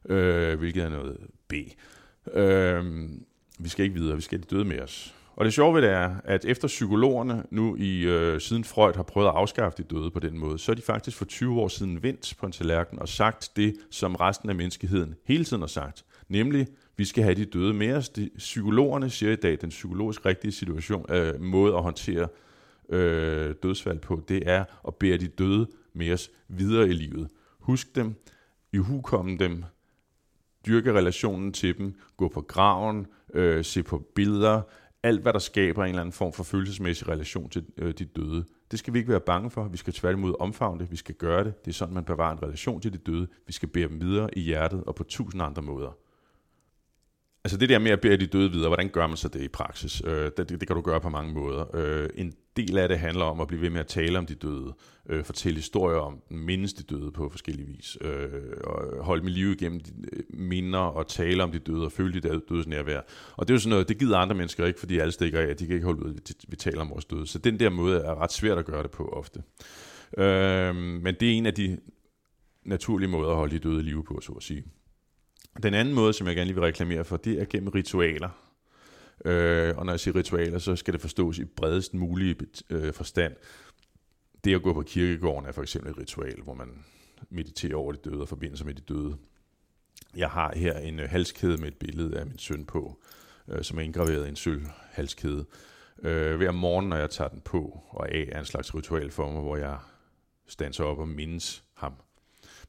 [0.10, 1.54] Øh, hvilket er noget B.
[2.34, 3.10] Øh,
[3.60, 5.15] vi skal ikke videre, vi skal have de døde med os.
[5.36, 9.04] Og det sjove ved det er, at efter psykologerne nu i øh, siden Freud har
[9.04, 11.68] prøvet at afskaffe de døde på den måde, så er de faktisk for 20 år
[11.68, 15.68] siden vendt på en tallerken og sagt det, som resten af menneskeheden hele tiden har
[15.68, 16.06] sagt.
[16.30, 16.68] Nemlig,
[16.98, 18.10] vi skal have de døde med os.
[18.10, 22.28] De, psykologerne siger i dag, den psykologisk rigtige situation, øh, måde at håndtere
[22.90, 27.28] øh, dødsfald på, det er at bære de døde med os videre i livet.
[27.60, 28.16] Husk dem,
[28.74, 29.64] ihukomme dem,
[30.68, 34.62] dyrke relationen til dem, gå på graven, øh, se på billeder,
[35.06, 38.46] alt hvad der skaber en eller anden form for følelsesmæssig relation til øh, de døde.
[38.72, 39.68] Det skal vi ikke være bange for.
[39.68, 40.92] Vi skal tværtimod omfavne det.
[40.92, 41.66] Vi skal gøre det.
[41.66, 43.28] Det er sådan, man bevarer en relation til de døde.
[43.48, 45.98] Vi skal bære dem videre i hjertet og på tusind andre måder.
[47.46, 49.48] Altså det der med at bære de døde videre, hvordan gør man så det i
[49.48, 50.02] praksis?
[50.06, 51.76] Øh, det, det kan du gøre på mange måder.
[51.76, 54.36] Øh, en del af det handler om at blive ved med at tale om de
[54.36, 54.74] døde,
[55.10, 58.30] øh, fortælle historier om mindes de døde på forskellige vis, øh,
[58.64, 62.22] og holde mit liv igennem de, øh, minder og tale om de døde og føle
[62.22, 63.02] de dødes nærvær.
[63.36, 65.56] Og det er jo sådan noget, det gider andre mennesker ikke, fordi alle stikker af,
[65.56, 67.28] de kan ikke holde ud, at vi taler om vores døde.
[67.28, 69.44] Så den der måde er ret svært at gøre det på ofte.
[70.18, 71.78] Øh, men det er en af de
[72.64, 74.64] naturlige måder at holde de døde i live på, så at sige.
[75.64, 78.30] Den anden måde, som jeg gerne lige vil reklamere for, det er gennem ritualer.
[79.26, 82.36] Øh, og når jeg siger ritualer, så skal det forstås i bredest mulige
[82.70, 83.36] øh, forstand.
[84.44, 86.86] Det at gå på kirkegården er for eksempel et ritual, hvor man
[87.30, 89.18] mediterer over de døde og forbinder sig med de døde.
[90.16, 93.02] Jeg har her en øh, halskæde med et billede af min søn på,
[93.48, 95.46] øh, som er indgraveret i en sølvhalskæde.
[96.04, 99.32] Øh, hver morgen, når jeg tager den på og af, er en slags ritual for
[99.32, 99.78] mig, hvor jeg
[100.48, 101.65] standser op og mindes.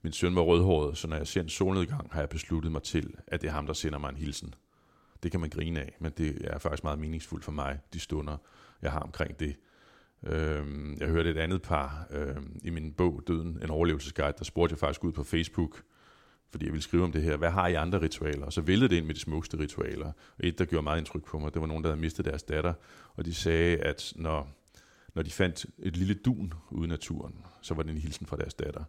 [0.03, 3.15] Min søn var rødhåret, så når jeg ser en solnedgang, har jeg besluttet mig til,
[3.27, 4.55] at det er ham, der sender mig en hilsen.
[5.23, 8.37] Det kan man grine af, men det er faktisk meget meningsfuldt for mig, de stunder,
[8.83, 9.57] jeg har omkring det.
[10.27, 14.73] Øhm, jeg hørte et andet par øhm, i min bog, Døden, en overlevelsesguide, der spurgte
[14.73, 15.83] jeg faktisk ud på Facebook,
[16.51, 17.37] fordi jeg ville skrive om det her.
[17.37, 18.47] Hvad har I andre ritualer?
[18.47, 20.07] Og så væltede det ind med de smukkeste ritualer.
[20.07, 22.43] Og et, der gjorde meget indtryk på mig, det var nogen, der havde mistet deres
[22.43, 22.75] datter,
[23.15, 24.49] og de sagde, at når,
[25.15, 28.37] når de fandt et lille dun ude i naturen, så var det en hilsen fra
[28.37, 28.85] deres datter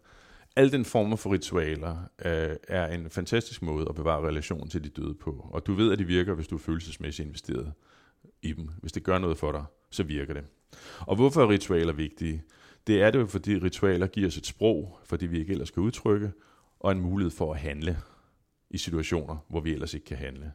[0.58, 4.88] alle den former for ritualer øh, er en fantastisk måde at bevare relationen til de
[4.88, 5.48] døde på.
[5.50, 7.72] Og du ved, at de virker, hvis du er følelsesmæssigt investeret
[8.42, 8.68] i dem.
[8.80, 10.44] Hvis det gør noget for dig, så virker det.
[11.00, 12.42] Og hvorfor er ritualer vigtige?
[12.86, 15.82] Det er det jo, fordi ritualer giver os et sprog, fordi vi ikke ellers kan
[15.82, 16.32] udtrykke,
[16.80, 17.98] og en mulighed for at handle
[18.70, 20.52] i situationer, hvor vi ellers ikke kan handle.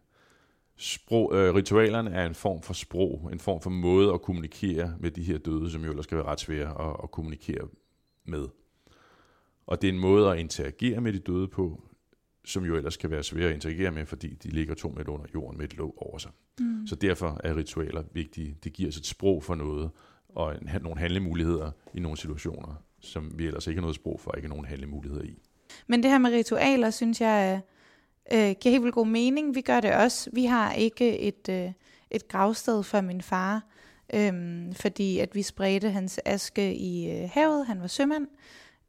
[0.77, 5.11] Sprog, øh, ritualerne er en form for sprog, en form for måde at kommunikere med
[5.11, 7.67] de her døde, som jo ellers skal være ret svære at, at kommunikere
[8.25, 8.47] med.
[9.65, 11.83] Og det er en måde at interagere med de døde på,
[12.45, 15.25] som jo ellers kan være svære at interagere med, fordi de ligger to meter under
[15.33, 16.31] jorden med et låg over sig.
[16.59, 16.87] Mm.
[16.87, 18.57] Så derfor er ritualer vigtige.
[18.63, 19.89] Det giver os et sprog for noget,
[20.29, 24.31] og en, nogle handlemuligheder i nogle situationer, som vi ellers ikke har noget sprog for,
[24.31, 25.39] og ikke nogen handlemuligheder i.
[25.87, 27.61] Men det her med ritualer, synes jeg,
[28.33, 29.55] øh, giver helt vildt god mening.
[29.55, 30.29] Vi gør det også.
[30.33, 31.71] Vi har ikke et, øh,
[32.11, 33.65] et gravsted for min far,
[34.13, 34.33] øh,
[34.73, 37.65] fordi at vi spredte hans aske i øh, havet.
[37.65, 38.27] Han var sømand.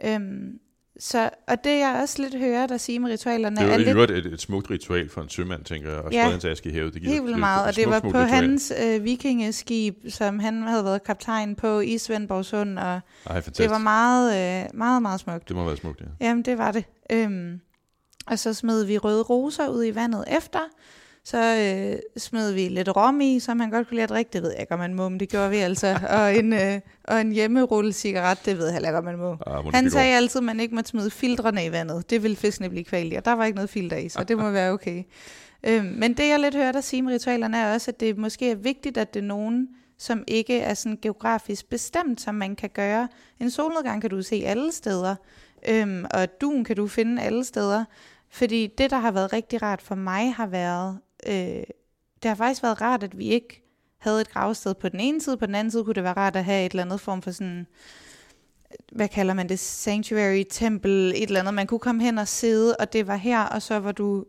[0.04, 0.60] Øhm,
[0.98, 4.02] Så, og det jeg også lidt hører der sige med ritualerne, Det er er jo
[4.02, 6.30] i lidt et, et smukt ritual for en sømand, tænker jeg, at Ja.
[6.30, 6.94] hans aske i havet.
[6.94, 8.26] Det giver helt vildt et- meget, et og det var på ritual.
[8.28, 13.58] hans øh, vikingeskib, som han havde været kaptajn på i Svendborg Sund, og Ej, fantastisk.
[13.58, 15.48] det var meget, øh, meget, meget smukt.
[15.48, 16.26] det må have været smukt, ja.
[16.26, 16.84] Jamen, det var det.
[17.12, 17.60] Øhm,
[18.26, 20.60] og så smed vi røde roser ud i vandet efter.
[21.26, 24.30] Så øh, smed vi lidt rom i, som han godt kunne lide at drikke.
[24.32, 25.98] Det ved jeg ikke, om man må, men det gjorde vi altså.
[26.18, 29.36] Og en, øh, og en hjemmerulle cigaret, det ved jeg heller ikke, om man må.
[29.46, 32.10] Ah, må Han sagde altid, at man ikke måtte smide filtrene i vandet.
[32.10, 34.38] Det ville fiskene blive kvalt i, og der var ikke noget filter i, så det
[34.38, 35.02] må være okay.
[35.66, 38.50] Øhm, men det, jeg lidt hørte dig sige med ritualerne, er også, at det måske
[38.50, 42.70] er vigtigt, at det er nogen, som ikke er sådan geografisk bestemt, som man kan
[42.74, 43.08] gøre.
[43.40, 45.14] En solnedgang kan du se alle steder,
[45.68, 47.84] øhm, og duen kan du finde alle steder.
[48.30, 51.64] Fordi det, der har været rigtig rart for mig, har været, øh,
[52.22, 53.62] det har faktisk været rart, at vi ikke
[53.98, 56.36] havde et gravsted på den ene side, på den anden side kunne det være rart
[56.36, 57.66] at have et eller andet form for sådan,
[58.92, 61.54] hvad kalder man det, sanctuary, tempel, et eller andet.
[61.54, 64.24] Man kunne komme hen og sidde, og det var her, og så var du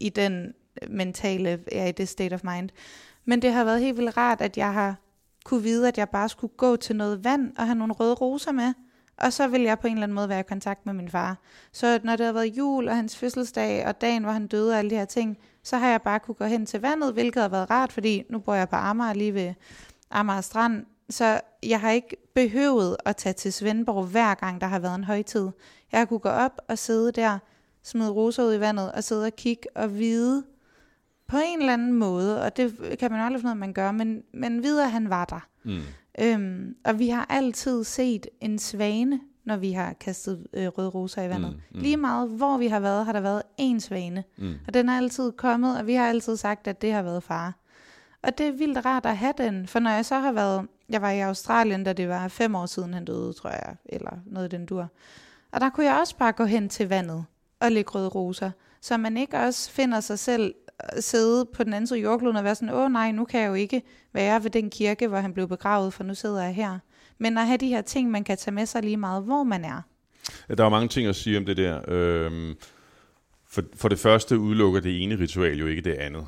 [0.00, 0.54] i den
[0.88, 2.68] mentale, ja, i det state of mind.
[3.24, 4.96] Men det har været helt vildt rart, at jeg har
[5.44, 8.52] kunne vide, at jeg bare skulle gå til noget vand og have nogle røde roser
[8.52, 8.74] med.
[9.20, 11.36] Og så ville jeg på en eller anden måde være i kontakt med min far.
[11.72, 14.78] Så når det har været jul og hans fødselsdag og dagen, hvor han døde og
[14.78, 17.48] alle de her ting, så har jeg bare kunne gå hen til vandet, hvilket har
[17.48, 19.54] været rart, fordi nu bor jeg på Amager lige ved
[20.10, 20.86] Amager Strand.
[21.10, 25.04] Så jeg har ikke behøvet at tage til Svendborg hver gang, der har været en
[25.04, 25.48] højtid.
[25.92, 27.38] Jeg har kunne gå op og sidde der,
[27.82, 30.44] smide roser ud i vandet og sidde og kigge og vide
[31.28, 33.72] på en eller anden måde, og det kan man jo aldrig finde ud af, man
[33.72, 35.46] gør, men, men vide, at han var der.
[35.64, 35.80] Mm.
[36.18, 41.22] Øhm, og vi har altid set en svane, når vi har kastet øh, røde roser
[41.22, 41.50] i vandet.
[41.50, 41.82] Mm, mm.
[41.82, 44.24] Lige meget hvor vi har været, har der været én svane.
[44.38, 44.54] Mm.
[44.66, 47.54] Og den er altid kommet, og vi har altid sagt, at det har været far.
[48.22, 51.02] Og det er vildt rart at have den, for når jeg så har været, jeg
[51.02, 54.52] var i Australien, da det var fem år siden han døde, tror jeg, eller noget
[54.52, 54.88] i den dur.
[55.52, 57.24] Og der kunne jeg også bare gå hen til vandet
[57.60, 60.54] og lægge røde roser, så man ikke også finder sig selv
[61.00, 63.48] sidde på den anden side af jordkloden og være sådan, åh nej, nu kan jeg
[63.48, 66.78] jo ikke være ved den kirke, hvor han blev begravet, for nu sidder jeg her.
[67.18, 69.64] Men at have de her ting, man kan tage med sig lige meget, hvor man
[69.64, 69.82] er.
[70.48, 71.80] Ja, der er mange ting at sige om det der.
[71.88, 72.54] Øhm,
[73.46, 76.26] for, for det første udelukker det ene ritual jo ikke det andet.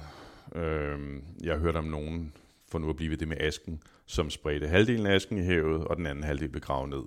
[0.55, 2.33] Øhm, jeg har hørt om nogen,
[2.69, 5.85] for nu at blive ved det med asken, som spredte halvdelen af asken i havet,
[5.85, 7.03] og den anden halvdel blev gravet ned.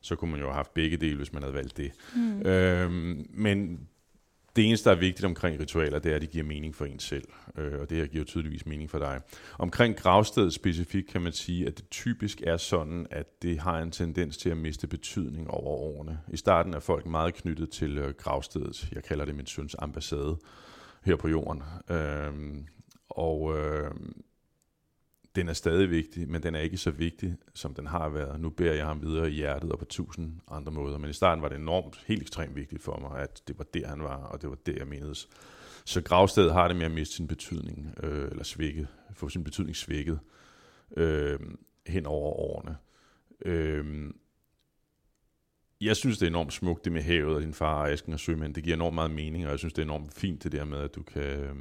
[0.00, 1.92] Så kunne man jo have haft begge dele, hvis man havde valgt det.
[2.16, 2.46] Mm.
[2.46, 3.80] Øhm, men
[4.56, 6.98] det eneste, der er vigtigt omkring ritualer, det er, at de giver mening for en
[6.98, 7.28] selv.
[7.58, 9.20] Øh, og det her giver tydeligvis mening for dig.
[9.58, 13.90] Omkring gravstedet specifikt kan man sige, at det typisk er sådan, at det har en
[13.90, 16.20] tendens til at miste betydning over årene.
[16.32, 18.88] I starten er folk meget knyttet til øh, gravstedet.
[18.92, 20.38] Jeg kalder det min søns ambassade
[21.04, 21.62] her på jorden.
[21.90, 22.32] Øh,
[23.08, 23.90] og øh,
[25.34, 28.40] den er stadig vigtig, men den er ikke så vigtig, som den har været.
[28.40, 30.98] Nu bærer jeg ham videre i hjertet og på tusind andre måder.
[30.98, 33.88] Men i starten var det enormt, helt ekstremt vigtigt for mig, at det var der,
[33.88, 35.28] han var, og det var der, jeg menedes.
[35.84, 39.76] Så gravstedet har det med at miste sin betydning, øh, eller svækket, få sin betydning
[39.76, 40.20] svækket
[40.96, 41.38] øh,
[41.86, 42.76] hen over årene.
[43.44, 44.10] Øh,
[45.80, 48.20] jeg synes, det er enormt smukt, det med havet og din far og asken og
[48.20, 48.54] sømænd.
[48.54, 50.78] Det giver enormt meget mening, og jeg synes, det er enormt fint, det der med,
[50.78, 51.22] at du kan...
[51.22, 51.56] Øh,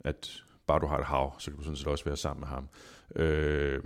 [0.00, 2.48] at bare du har et hav, så kan du sådan set også være sammen med
[2.48, 2.68] ham.
[3.16, 3.82] Øh,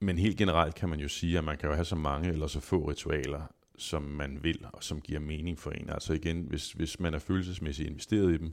[0.00, 2.46] men helt generelt kan man jo sige, at man kan jo have så mange eller
[2.46, 3.42] så få ritualer,
[3.78, 5.90] som man vil, og som giver mening for en.
[5.90, 8.52] Altså igen, hvis, hvis man er følelsesmæssigt investeret i dem,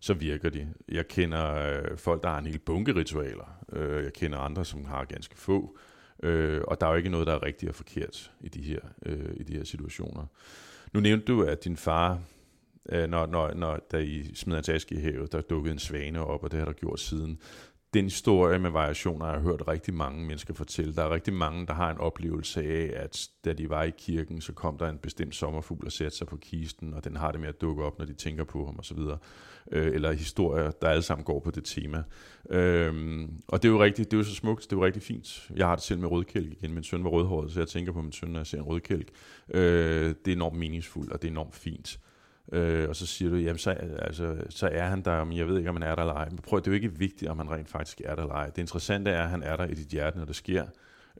[0.00, 0.74] så virker de.
[0.88, 3.64] Jeg kender øh, folk, der har en hel bunke ritualer.
[3.72, 5.78] Øh, jeg kender andre, som har ganske få.
[6.22, 8.80] Øh, og der er jo ikke noget, der er rigtigt og forkert i de her,
[9.06, 10.26] øh, i de her situationer.
[10.92, 12.20] Nu nævnte du, at din far
[12.88, 16.24] øh, når, når, når der I smed en taske i havet, der dukkede en svane
[16.24, 17.38] op, og det har der gjort siden.
[17.94, 20.94] Den historie med variationer jeg har jeg hørt rigtig mange mennesker fortælle.
[20.94, 24.40] Der er rigtig mange, der har en oplevelse af, at da de var i kirken,
[24.40, 27.40] så kom der en bestemt sommerfugl og satte sig på kisten, og den har det
[27.40, 28.98] med at dukke op, når de tænker på ham osv.
[29.72, 32.02] Øh, eller historier, der alle sammen går på det tema.
[32.50, 35.02] Øhm, og det er jo rigtig, det er jo så smukt, det er jo rigtig
[35.02, 35.50] fint.
[35.56, 36.74] Jeg har det selv med rødkælk igen.
[36.74, 39.08] Min søn var rødhåret, så jeg tænker på min søn, når jeg ser en rødkælk.
[39.54, 41.98] Øh, det er enormt meningsfuldt, og det er enormt fint.
[42.52, 45.58] Øh, og så siger du, jamen så, altså, så er han der, men jeg ved
[45.58, 46.28] ikke, om han er der eller ej.
[46.28, 48.46] Men prøv, det er jo ikke vigtigt, om han rent faktisk er der eller ej.
[48.46, 50.66] Det interessante er, at han er der i dit hjerte, når det sker.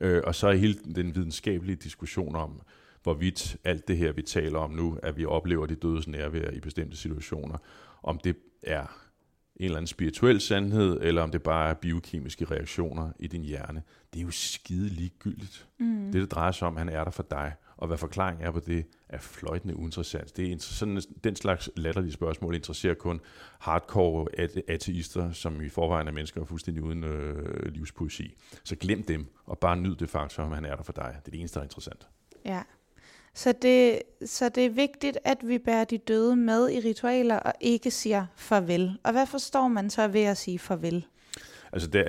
[0.01, 2.61] Øh, og så er hele den videnskabelige diskussion om,
[3.03, 6.59] hvorvidt alt det her, vi taler om nu, at vi oplever de dødes nærvær i
[6.59, 7.57] bestemte situationer,
[8.03, 9.03] om det er
[9.55, 13.83] en eller anden spirituel sandhed, eller om det bare er biokemiske reaktioner i din hjerne.
[14.13, 15.67] Det er jo skide ligegyldigt.
[15.79, 16.11] Mm.
[16.11, 17.53] Det, det drejer sig om, han er der for dig.
[17.77, 20.37] Og hvad forklaringen er på det, er fløjtende uinteressant.
[20.37, 23.21] Det er sådan, den slags latterlige spørgsmål interesserer kun
[23.59, 24.27] hardcore
[24.67, 28.35] ateister, som i forvejen er mennesker fuldstændig uden øh, livspoesi.
[28.63, 31.15] Så glem dem, og bare nyd det faktum, at han er der for dig.
[31.19, 32.07] Det er det eneste, der er interessant.
[32.45, 32.61] Ja.
[33.33, 37.53] Så det, så det er vigtigt, at vi bærer de døde med i ritualer og
[37.59, 38.99] ikke siger farvel.
[39.03, 41.05] Og hvad forstår man så ved at sige farvel?
[41.73, 42.05] Altså det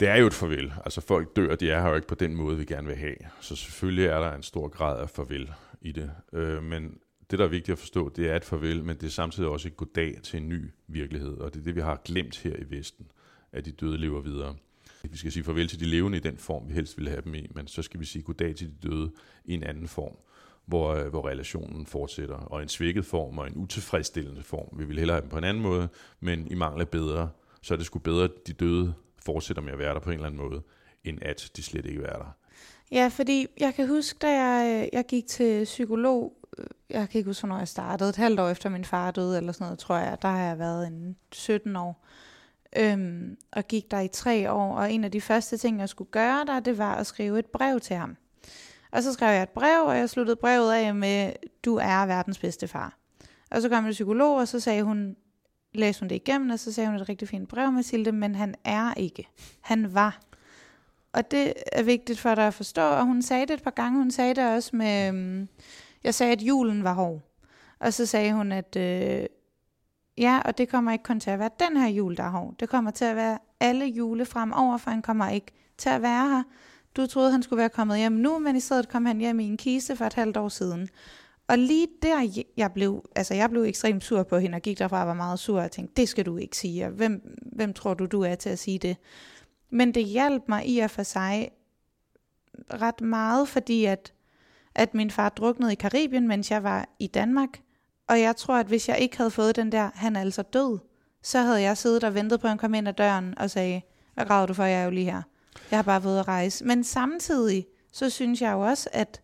[0.00, 0.72] det er jo et farvel.
[0.84, 3.16] Altså folk dør, de er her jo ikke på den måde, vi gerne vil have.
[3.40, 6.10] Så selvfølgelig er der en stor grad af farvel i det.
[6.32, 6.98] Øh, men
[7.30, 9.68] det, der er vigtigt at forstå, det er et farvel, men det er samtidig også
[9.68, 11.38] et goddag til en ny virkelighed.
[11.38, 13.06] Og det er det, vi har glemt her i Vesten,
[13.52, 14.56] at de døde lever videre.
[15.02, 17.34] Vi skal sige farvel til de levende i den form, vi helst ville have dem
[17.34, 19.12] i, men så skal vi sige goddag til de døde
[19.44, 20.16] i en anden form,
[20.66, 22.36] hvor, øh, hvor relationen fortsætter.
[22.36, 24.78] Og en svækket form og en utilfredsstillende form.
[24.78, 25.88] Vi vil hellere have dem på en anden måde,
[26.20, 27.30] men i mangel af bedre,
[27.62, 30.14] så er det sgu bedre, at de døde fortsætter med at være der på en
[30.14, 30.62] eller anden måde,
[31.04, 32.36] end at de slet ikke er der.
[32.92, 37.18] Ja, fordi jeg kan huske, da jeg, øh, jeg gik til psykolog, øh, jeg kan
[37.18, 39.78] ikke huske, hvornår jeg startede, et halvt år efter min far døde, eller sådan noget,
[39.78, 42.04] tror jeg, der har jeg været en 17 år,
[42.76, 46.10] øhm, og gik der i tre år, og en af de første ting, jeg skulle
[46.10, 48.16] gøre der, det var at skrive et brev til ham.
[48.92, 51.32] Og så skrev jeg et brev, og jeg sluttede brevet af med,
[51.64, 52.98] du er verdens bedste far.
[53.50, 55.16] Og så kom jeg til psykolog, og så sagde hun,
[55.74, 58.54] læste hun det igennem, og så sagde hun et rigtig fint brev, Mathilde, men han
[58.64, 59.28] er ikke.
[59.60, 60.20] Han var.
[61.12, 63.98] Og det er vigtigt for dig at forstå, og hun sagde det et par gange.
[63.98, 65.48] Hun sagde det også med, øhm,
[66.04, 67.20] jeg sagde, at julen var hård.
[67.78, 69.26] Og så sagde hun, at øh,
[70.18, 72.54] ja, og det kommer ikke kun til at være den her jul, der er hård.
[72.60, 76.28] Det kommer til at være alle jule fremover, for han kommer ikke til at være
[76.28, 76.42] her.
[76.96, 79.44] Du troede, han skulle være kommet hjem nu, men i stedet kom han hjem i
[79.44, 80.88] en kiste for et halvt år siden.
[81.48, 85.00] Og lige der, jeg blev, altså jeg blev ekstremt sur på hende, og gik derfra
[85.00, 87.94] og var meget sur, og tænkte, det skal du ikke sige, og hvem, hvem tror
[87.94, 88.96] du, du er til at sige det?
[89.70, 91.50] Men det hjalp mig i og for sig
[92.72, 94.12] ret meget, fordi at,
[94.74, 97.60] at min far druknede i Karibien, mens jeg var i Danmark.
[98.08, 100.78] Og jeg tror, at hvis jeg ikke havde fået den der, han er altså død,
[101.22, 103.82] så havde jeg siddet og ventet på, at han kom ind ad døren og sagde,
[104.14, 105.22] hvad graver du for, jeg er jo lige her.
[105.70, 106.64] Jeg har bare været at rejse.
[106.64, 109.23] Men samtidig, så synes jeg jo også, at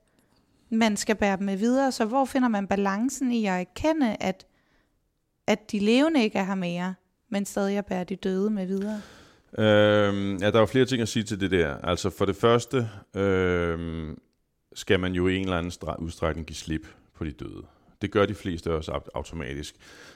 [0.71, 1.93] man skal bære dem med videre.
[1.93, 4.47] Så hvor finder man balancen i at erkende, at,
[5.47, 6.95] at de levende ikke er her mere,
[7.29, 9.01] men stadig bærer de døde med videre?
[9.59, 11.77] Øhm, ja, der er jo flere ting at sige til det der.
[11.77, 14.19] Altså for det første øhm,
[14.75, 17.63] skal man jo i en eller anden udstrækning give slip på de døde.
[18.03, 19.75] Det gør de fleste også automatisk.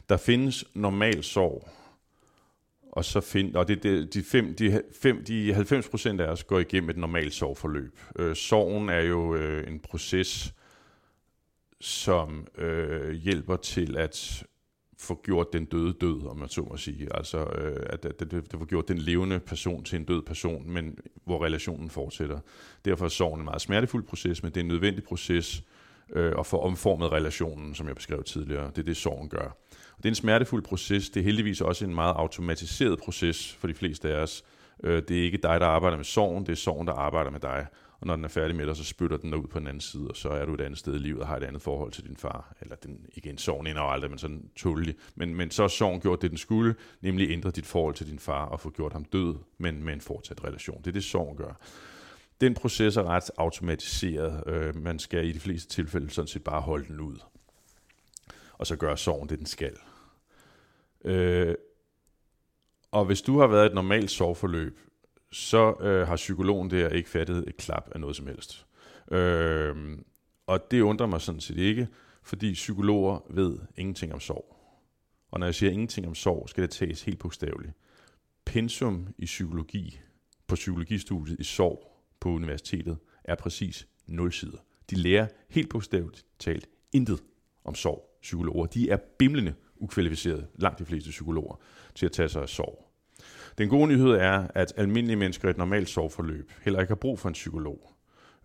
[0.09, 1.69] Der findes normal sorg,
[2.95, 6.45] og så find, og det, det, de, fem, de, fem, de 90 procent af os
[6.45, 7.99] går igennem et normalt sorgforløb.
[8.19, 10.55] Øh, sorgen er jo øh, en proces,
[11.81, 14.45] som øh, hjælper til at
[14.99, 17.09] få gjort den døde død, om man så må sige.
[17.17, 20.71] Altså, øh, at det, det, det får gjort den levende person til en død person,
[20.71, 22.39] men hvor relationen fortsætter.
[22.85, 25.63] Derfor er sorgen en meget smertefuld proces, men det er en nødvendig proces
[26.13, 28.67] øh, at få omformet relationen, som jeg beskrev tidligere.
[28.67, 29.57] Det er det, sorgen gør.
[29.97, 31.11] Og det er en smertefuld proces.
[31.11, 34.45] Det er heldigvis også en meget automatiseret proces for de fleste af os.
[34.85, 37.41] Øh, det er ikke dig, der arbejder med sorgen, det er sorgen, der arbejder med
[37.41, 37.67] dig.
[38.01, 40.09] Og når den er færdig med dig, så spytter den ud på den anden side,
[40.09, 42.05] og så er du et andet sted i livet og har et andet forhold til
[42.07, 42.57] din far.
[42.61, 44.95] Eller den, igen, sorgen ender aldrig, men sådan tålelig.
[45.15, 48.19] Men, men så har sorgen gjort det, den skulle, nemlig ændre dit forhold til din
[48.19, 50.79] far og få gjort ham død, men med en fortsat relation.
[50.79, 51.61] Det er det, sorgen gør.
[52.41, 54.43] Den proces er ret automatiseret.
[54.47, 57.17] Øh, man skal i de fleste tilfælde sådan set bare holde den ud.
[58.59, 59.77] Og så gør sorgen det, den skal.
[61.05, 61.55] Øh,
[62.91, 64.79] og hvis du har været et normalt sorgforløb,
[65.33, 68.67] så øh, har psykologen der ikke fattet et klap af noget som helst.
[69.11, 69.99] Øh,
[70.47, 71.89] og det undrer mig sådan set ikke,
[72.23, 74.57] fordi psykologer ved ingenting om sorg.
[75.31, 77.73] Og når jeg siger ingenting om sorg, skal det tages helt bogstaveligt.
[78.45, 80.01] Pensum i psykologi
[80.47, 84.59] på psykologistudiet i sorg på universitetet er præcis 0 sider.
[84.91, 87.23] De lærer helt bogstaveligt talt intet
[87.65, 88.14] om sorg.
[88.25, 91.61] Psykologer, de er bimlende ukvalificerede, langt de fleste psykologer,
[91.95, 92.85] til at tage sig af sorg.
[93.59, 97.19] Den gode nyhed er, at almindelige mennesker i et normalt sorgforløb heller ikke har brug
[97.19, 97.91] for en psykolog.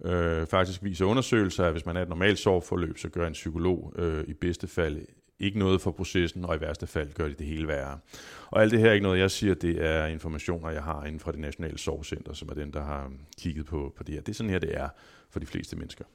[0.05, 3.93] Øh, faktisk viser undersøgelser, at hvis man er et normalt sorgforløb, så gør en psykolog
[3.95, 5.05] øh, i bedste fald
[5.39, 7.99] ikke noget for processen, og i værste fald gør de det hele værre.
[8.47, 11.19] Og alt det her er ikke noget, jeg siger, det er informationer, jeg har inden
[11.19, 14.21] for det nationale sorgcenter, som er den, der har kigget på, på det her.
[14.21, 14.89] Det er sådan her, det er
[15.29, 16.05] for de fleste mennesker.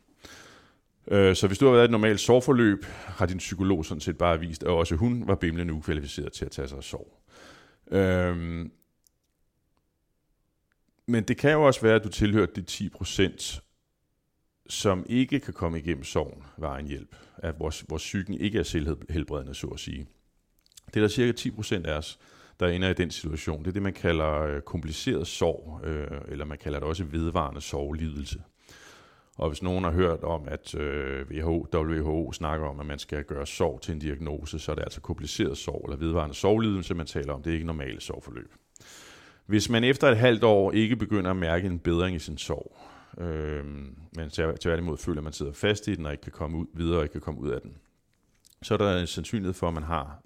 [1.08, 4.18] Øh, så hvis du har været i et normalt sorgforløb, har din psykolog sådan set
[4.18, 7.20] bare vist, at også hun var bimlende ukvalificeret til at tage sig af sorg.
[7.90, 8.70] Øhm,
[11.06, 13.60] men det kan jo også være, at du tilhører de 10 procent,
[14.68, 17.16] som ikke kan komme igennem sorgen ved egen hjælp.
[17.36, 20.06] At vores, vores psyken ikke er selvhelbredende, så at sige.
[20.86, 22.18] Det er der cirka 10 procent af os,
[22.60, 23.58] der ender i den situation.
[23.58, 27.60] Det er det, man kalder øh, kompliceret sorg, øh, eller man kalder det også vedvarende
[27.60, 28.42] sorglidelse.
[29.36, 33.24] Og hvis nogen har hørt om, at øh, WHO, WHO snakker om, at man skal
[33.24, 37.06] gøre sorg til en diagnose, så er det altså kompliceret sorg eller vedvarende sorglidelse, man
[37.06, 37.42] taler om.
[37.42, 38.54] Det er ikke normale sorgforløb.
[39.46, 42.76] Hvis man efter et halvt år ikke begynder at mærke en bedring i sin sorg,
[43.18, 43.64] øh,
[44.16, 44.30] men
[44.60, 47.02] tværtimod føler, at man sidder fast i den og ikke kan komme ud videre og
[47.02, 47.76] ikke kan komme ud af den,
[48.62, 50.20] så er der en sandsynlighed for, at man har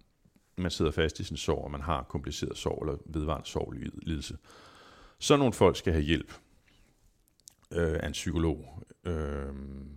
[0.59, 4.37] man sidder fast i sin sorg, og man har kompliceret sorg eller vedvarende sorglidelse.
[5.19, 6.33] Så nogle folk skal have hjælp
[7.71, 9.53] øh, af en psykolog, øh,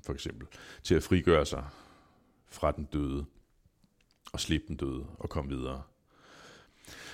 [0.06, 0.48] for eksempel,
[0.84, 1.66] til at frigøre sig
[2.48, 3.26] fra den døde,
[4.34, 5.82] og slippe den døde, og komme videre.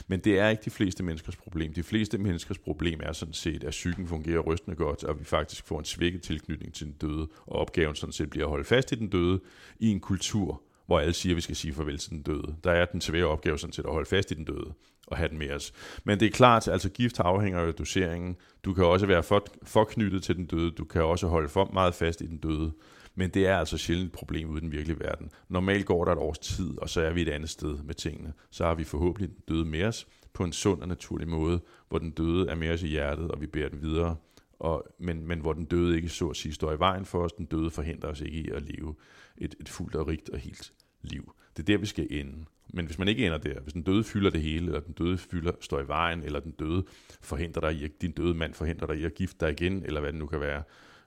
[0.08, 1.74] Men det er ikke de fleste menneskers problem.
[1.74, 5.66] De fleste menneskers problem er sådan set, at psyken fungerer rystende godt, og vi faktisk
[5.66, 8.92] får en svækket tilknytning til den døde, og opgaven sådan set bliver at holde fast
[8.92, 9.40] i den døde
[9.80, 12.56] i en kultur, hvor alle siger, at vi skal sige farvel til den døde.
[12.64, 14.74] Der er den svære opgave sådan set at holde fast i den døde
[15.08, 15.74] og have den med os.
[16.04, 18.36] Men det er klart, altså gift afhænger af doseringen.
[18.66, 20.72] Du kan også være for, for knyttet til den døde.
[20.72, 22.72] Du kan også holde for meget fast i den døde.
[23.16, 25.30] Men det er altså sjældent et problem ude i den virkelige verden.
[25.50, 28.34] Normalt går der et års tid, og så er vi et andet sted med tingene.
[28.52, 31.60] Så har vi forhåbentlig den døde med os på en sund og naturlig måde,
[31.90, 34.16] hvor den døde er med os i hjertet, og vi bærer den videre.
[34.60, 37.32] Og, men, men hvor den døde ikke så at sige står i vejen for os.
[37.32, 38.96] Den døde forhindrer os ikke i at leve
[39.38, 40.74] et, et fuldt og rigt og helt
[41.12, 41.34] liv.
[41.58, 42.46] Det er der, vi skal ende.
[42.74, 45.18] Men hvis man ikke ender der, hvis den døde fylder det hele, eller den døde
[45.18, 46.84] fylder, står i vejen, eller den døde
[47.22, 50.00] forhindrer dig i, at din døde mand forhindrer dig i at gifte dig igen, eller
[50.02, 50.64] hvad det nu kan være,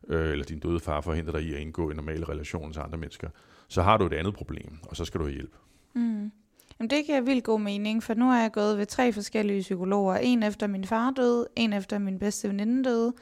[0.08, 2.98] øh, eller din døde far forhindrer dig i at indgå i normale relationer til andre
[2.98, 3.28] mennesker,
[3.68, 5.54] så har du et andet problem, og så skal du have hjælp.
[5.94, 6.32] Mm.
[6.80, 10.16] Jamen det giver vildt god mening, for nu har jeg gået ved tre forskellige psykologer.
[10.16, 13.12] En efter min far døde, en efter min bedste veninde døde,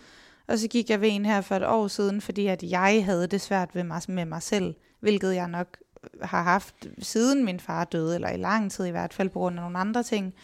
[0.46, 3.26] og så gik jeg ved en her for et år siden, fordi at jeg havde
[3.26, 5.76] det svært ved mig, med mig selv, hvilket jeg nok
[6.22, 9.58] har haft siden min far døde, eller i lang tid i hvert fald, på grund
[9.58, 10.34] af nogle andre ting.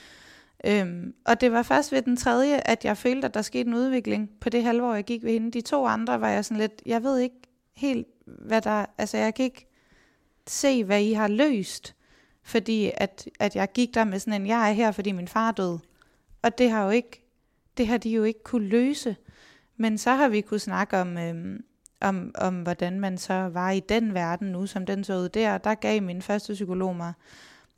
[0.66, 3.74] Øhm, og det var først ved den tredje, at jeg følte, at der skete en
[3.74, 5.50] udvikling på det halvår, jeg gik ved hende.
[5.50, 7.36] De to andre var jeg sådan lidt, jeg ved ikke
[7.74, 9.66] helt, hvad der, altså jeg kan ikke
[10.46, 11.94] se, hvad I har løst,
[12.42, 15.52] fordi at, at jeg gik der med sådan en, jeg er her, fordi min far
[15.52, 15.80] døde.
[16.42, 17.24] Og det har jo ikke,
[17.76, 19.16] det har de jo ikke kunne løse.
[19.76, 21.64] Men så har vi kunne snakke om, øhm,
[22.00, 25.58] om, om hvordan man så var i den verden nu, som den så ud der.
[25.58, 27.12] Der gav min første psykolog mig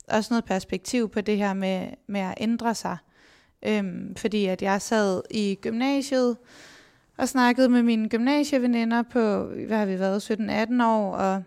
[0.07, 2.97] også noget perspektiv på det her med, med at ændre sig.
[3.65, 6.37] Øhm, fordi at jeg sad i gymnasiet
[7.17, 11.43] og snakkede med mine gymnasieveninder på, hvad har vi været, 17-18 år, og,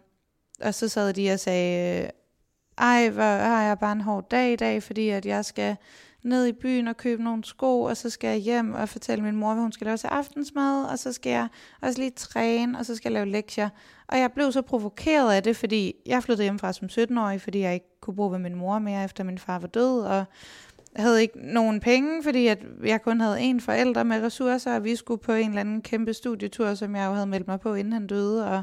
[0.61, 2.11] og så sad de og sagde,
[2.79, 5.77] ej, hvor har jeg bare en hård dag i dag, fordi at jeg skal
[6.23, 9.37] ned i byen og købe nogle sko, og så skal jeg hjem og fortælle min
[9.37, 11.49] mor, hvad hun skal lave til aftensmad, og så skal jeg
[11.83, 13.68] også lige træne, og så skal jeg lave lektier.
[14.09, 17.75] Og jeg blev så provokeret af det, fordi jeg flyttede hjemmefra som 17-årig, fordi jeg
[17.75, 20.25] ikke kunne bo ved min mor mere, efter min far var død, og
[20.95, 24.85] jeg havde ikke nogen penge, fordi at jeg kun havde en forælder med ressourcer, og
[24.85, 27.75] vi skulle på en eller anden kæmpe studietur, som jeg jo havde meldt mig på,
[27.75, 28.62] inden han døde, og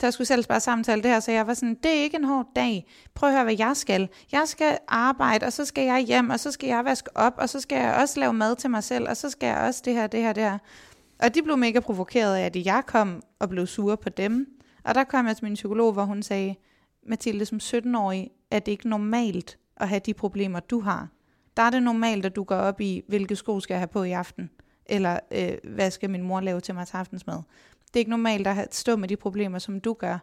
[0.00, 2.24] der skulle selv bare samtale det her, så jeg var sådan, det er ikke en
[2.24, 2.86] hård dag.
[3.14, 4.08] Prøv at høre, hvad jeg skal.
[4.32, 7.48] Jeg skal arbejde, og så skal jeg hjem, og så skal jeg vaske op, og
[7.48, 9.94] så skal jeg også lave mad til mig selv, og så skal jeg også det
[9.94, 10.58] her, det her, det her.
[11.18, 14.46] Og de blev mega provokeret af, at jeg kom og blev sur på dem.
[14.84, 16.54] Og der kom jeg til min psykolog, hvor hun sagde,
[17.06, 21.08] Mathilde, som 17-årig er det ikke normalt at have de problemer, du har.
[21.56, 24.02] Der er det normalt, at du går op i, hvilke sko skal jeg have på
[24.02, 24.50] i aften,
[24.86, 27.42] eller øh, hvad skal min mor lave til mig til aftensmad.
[27.94, 30.18] Det er ikke normalt at stå med de problemer, som du gør.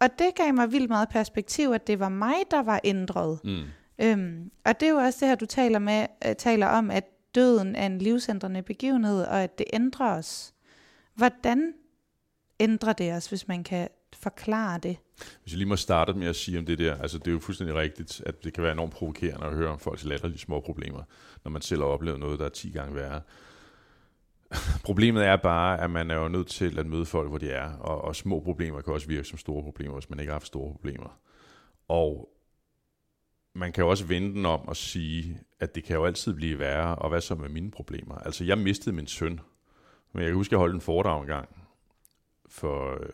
[0.00, 3.38] Og det gav mig vildt meget perspektiv, at det var mig, der var ændret.
[3.44, 3.62] Mm.
[3.98, 7.04] Øhm, og det er jo også det her, du taler, med, uh, taler om, at
[7.34, 10.54] døden er en livsændrende begivenhed, og at det ændrer os.
[11.14, 11.72] Hvordan
[12.60, 14.96] ændrer det os, hvis man kan forklare det?
[15.42, 17.38] Hvis jeg lige må starte med at sige om det der, altså det er jo
[17.38, 21.02] fuldstændig rigtigt, at det kan være enormt provokerende at høre om folks latterlige små problemer,
[21.44, 23.20] når man selv har oplevet noget, der er 10 gange værre.
[24.84, 27.72] Problemet er bare, at man er jo nødt til at møde folk, hvor de er,
[27.72, 30.46] og, og små problemer kan også virke som store problemer, hvis man ikke har haft
[30.46, 31.18] store problemer.
[31.88, 32.28] Og
[33.54, 36.58] man kan jo også vende den om og sige, at det kan jo altid blive
[36.58, 38.14] værre, og hvad så med mine problemer?
[38.14, 39.40] Altså, jeg mistede min søn,
[40.12, 41.48] men jeg kan huske, at jeg holdt en foredrag en gang,
[42.48, 43.12] for, øh,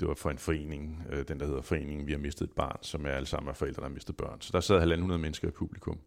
[0.00, 2.78] det var for en forening, øh, den der hedder Foreningen Vi har mistet et barn,
[2.82, 4.40] som er alle sammen af forældre, der har mistet børn.
[4.40, 6.00] Så der sad 1.500 mennesker i publikum.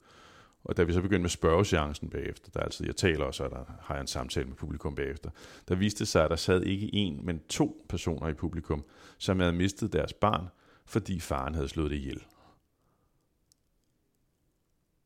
[0.65, 3.63] Og da vi så begyndte med spørgeseancen bagefter, der altid, jeg taler også, så der
[3.81, 5.29] har jeg en samtale med publikum bagefter,
[5.67, 8.85] der viste sig, at der sad ikke en, men to personer i publikum,
[9.17, 10.47] som havde mistet deres barn,
[10.85, 12.23] fordi faren havde slået det ihjel.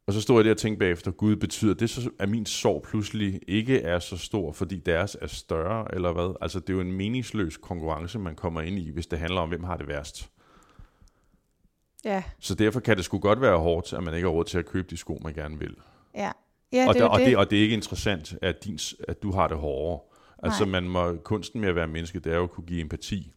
[0.07, 2.85] Og så stod jeg der og tænkte bagefter, Gud, betyder det så, at min sorg
[2.89, 6.35] pludselig ikke er så stor, fordi deres er større, eller hvad?
[6.41, 9.49] Altså, det er jo en meningsløs konkurrence, man kommer ind i, hvis det handler om,
[9.49, 10.31] hvem har det værst.
[12.05, 12.23] Ja.
[12.39, 14.65] Så derfor kan det sgu godt være hårdt, at man ikke har råd til at
[14.65, 15.75] købe de sko, man gerne vil.
[16.15, 16.31] Ja.
[16.73, 17.27] Ja, og, det der, er og, det.
[17.27, 19.99] det, og det er ikke interessant, at, din, at du har det hårdere.
[20.43, 20.71] Altså Nej.
[20.81, 23.31] man må, kunsten med at være menneske, det er jo at kunne give empati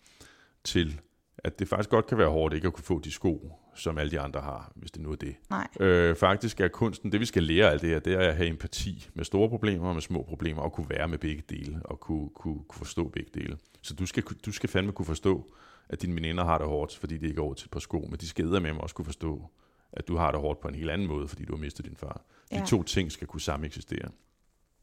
[0.64, 1.00] til,
[1.38, 4.10] at det faktisk godt kan være hårdt ikke at kunne få de sko, som alle
[4.10, 5.34] de andre har, hvis det nu er det.
[5.50, 5.68] Nej.
[5.80, 8.48] Øh, faktisk er kunsten, det vi skal lære af det her, det er at have
[8.48, 12.00] empati med store problemer og med små problemer, og kunne være med begge dele, og
[12.00, 13.56] kunne, kunne, kunne forstå begge dele.
[13.82, 15.54] Så du skal, du skal fandme kunne forstå,
[15.88, 18.06] at dine veninder har det hårdt, fordi de ikke er over til et par sko,
[18.10, 19.50] men de skal med mig også kunne forstå,
[19.92, 21.96] at du har det hårdt på en helt anden måde, fordi du har mistet din
[21.96, 22.24] far.
[22.50, 22.64] De Ja.
[22.66, 24.08] to ting skal kunne sameksistere.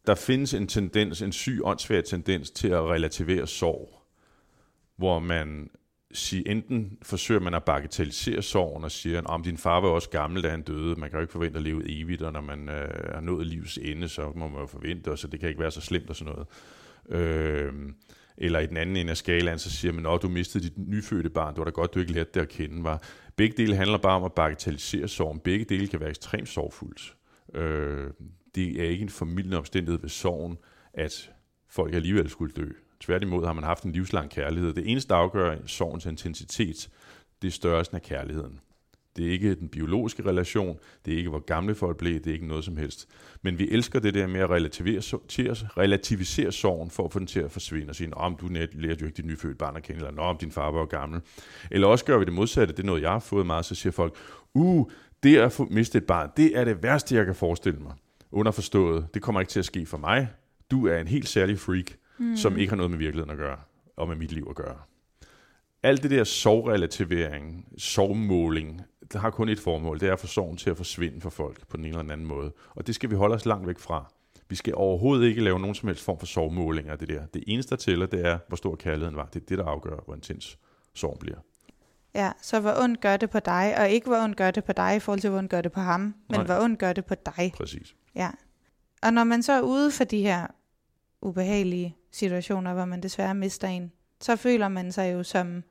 [0.08, 4.02] Der findes en tendens, en syg, åndssvær tendens til at relativere sorg,
[4.96, 5.70] hvor man
[6.12, 10.44] siger, enten forsøger man at bagatellisere sorgen og siger, om din far var også gammel,
[10.44, 13.14] da han døde, man kan jo ikke forvente at leve evigt, og når man øh,
[13.14, 15.72] har nået livs ende, så må man jo forvente, og så det kan ikke være
[15.72, 16.48] så slemt og sådan noget.
[17.22, 17.74] Øh,
[18.42, 21.30] eller i den anden ende af skalaen, så siger man, at du mistede dit nyfødte
[21.30, 22.84] barn, det var da godt, du ikke lærte det at kende.
[22.84, 23.04] Var.
[23.36, 25.40] Begge dele handler bare om at bagatellisere sorgen.
[25.40, 27.16] Begge dele kan være ekstremt sorgfuldt.
[27.54, 28.08] Øh,
[28.56, 30.58] det er ikke en formidlende omstændighed ved sorgen,
[30.94, 31.32] at
[31.70, 32.70] folk alligevel skulle dø.
[33.00, 34.74] Tværtimod har man haft en livslang kærlighed.
[34.74, 36.90] Det eneste, der afgør sorgens intensitet,
[37.42, 38.60] det er størrelsen af kærligheden.
[39.20, 42.34] Det er ikke den biologiske relation, det er ikke, hvor gamle folk blev, det er
[42.34, 43.08] ikke noget som helst.
[43.42, 47.40] Men vi elsker det der med at at relativisere sorgen, for at få den til
[47.40, 49.98] at forsvinde og sige, om du net lærte jo ikke dit nyfødte barn at kende,
[49.98, 51.22] eller nå, om din far var gammel.
[51.72, 53.92] Eller også gør vi det modsatte, det er noget, jeg har fået meget, så siger
[53.92, 54.16] folk,
[54.54, 54.92] uh,
[55.24, 57.94] det at få mistet et barn, det er det værste, jeg kan forestille mig.
[58.32, 60.28] Underforstået, det kommer ikke til at ske for mig.
[60.72, 62.36] Du er en helt særlig freak, mm.
[62.36, 63.58] som ikke har noget med virkeligheden at gøre,
[63.98, 64.78] og med mit liv at gøre.
[65.84, 68.82] Alt det der sorgrelativering, sorgmåling,
[69.14, 71.68] det har kun et formål, det er at få sorgen til at forsvinde for folk
[71.68, 72.52] på den ene eller den anden måde.
[72.70, 74.14] Og det skal vi holde os langt væk fra.
[74.50, 77.26] Vi skal overhovedet ikke lave nogen som helst form for sorgmåling af det der.
[77.26, 79.26] Det eneste, der tæller, det er, hvor stor kærligheden var.
[79.26, 80.58] Det er det, der afgør, hvor intens
[80.94, 81.38] sorgen bliver.
[82.16, 84.74] Ja, så hvor ondt gør det på dig, og ikke hvor ondt gør det på
[84.74, 86.44] dig i forhold til, hvor ondt gør det på ham, men Nej.
[86.44, 87.54] hvor ondt gør det på dig.
[87.56, 87.96] Præcis.
[88.16, 88.30] Ja.
[89.02, 90.48] Og når man så er ude for de her
[91.22, 93.92] ubehagelige situationer, hvor man desværre mister en,
[94.22, 95.64] så føler man sig jo som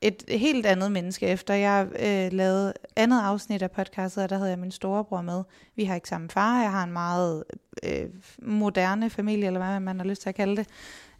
[0.00, 1.26] et helt andet menneske.
[1.26, 5.42] Efter jeg øh, lavede andet afsnit af podcastet, og der havde jeg min storebror med.
[5.76, 7.44] Vi har ikke samme far, jeg har en meget
[7.82, 8.04] øh,
[8.42, 10.66] moderne familie, eller hvad man har lyst til at kalde det.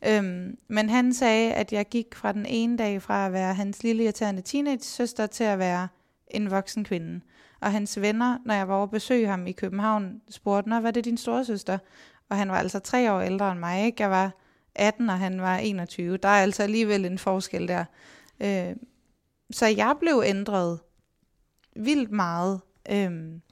[0.06, 3.82] Øhm, men han sagde, at jeg gik fra den ene dag fra at være hans
[3.82, 5.88] lille irriterende teenage-søster til at være
[6.30, 7.20] en voksen kvinde.
[7.60, 10.90] Og hans venner, når jeg var over at besøge ham i København, spurgte, når hvad
[10.90, 11.78] er det din store søster?
[12.30, 14.02] Og han var altså tre år ældre end mig, ikke?
[14.02, 14.30] Jeg var
[14.74, 16.16] 18, og han var 21.
[16.16, 17.84] Der er altså alligevel en forskel der.
[18.40, 18.76] Øh,
[19.50, 20.80] så jeg blev ændret
[21.76, 22.60] vildt meget.
[22.90, 23.42] Øhm,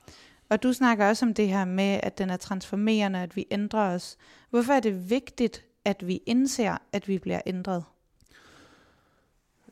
[0.49, 3.95] og du snakker også om det her med, at den er transformerende, at vi ændrer
[3.95, 4.17] os.
[4.51, 7.85] Hvorfor er det vigtigt, at vi indser, at vi bliver ændret?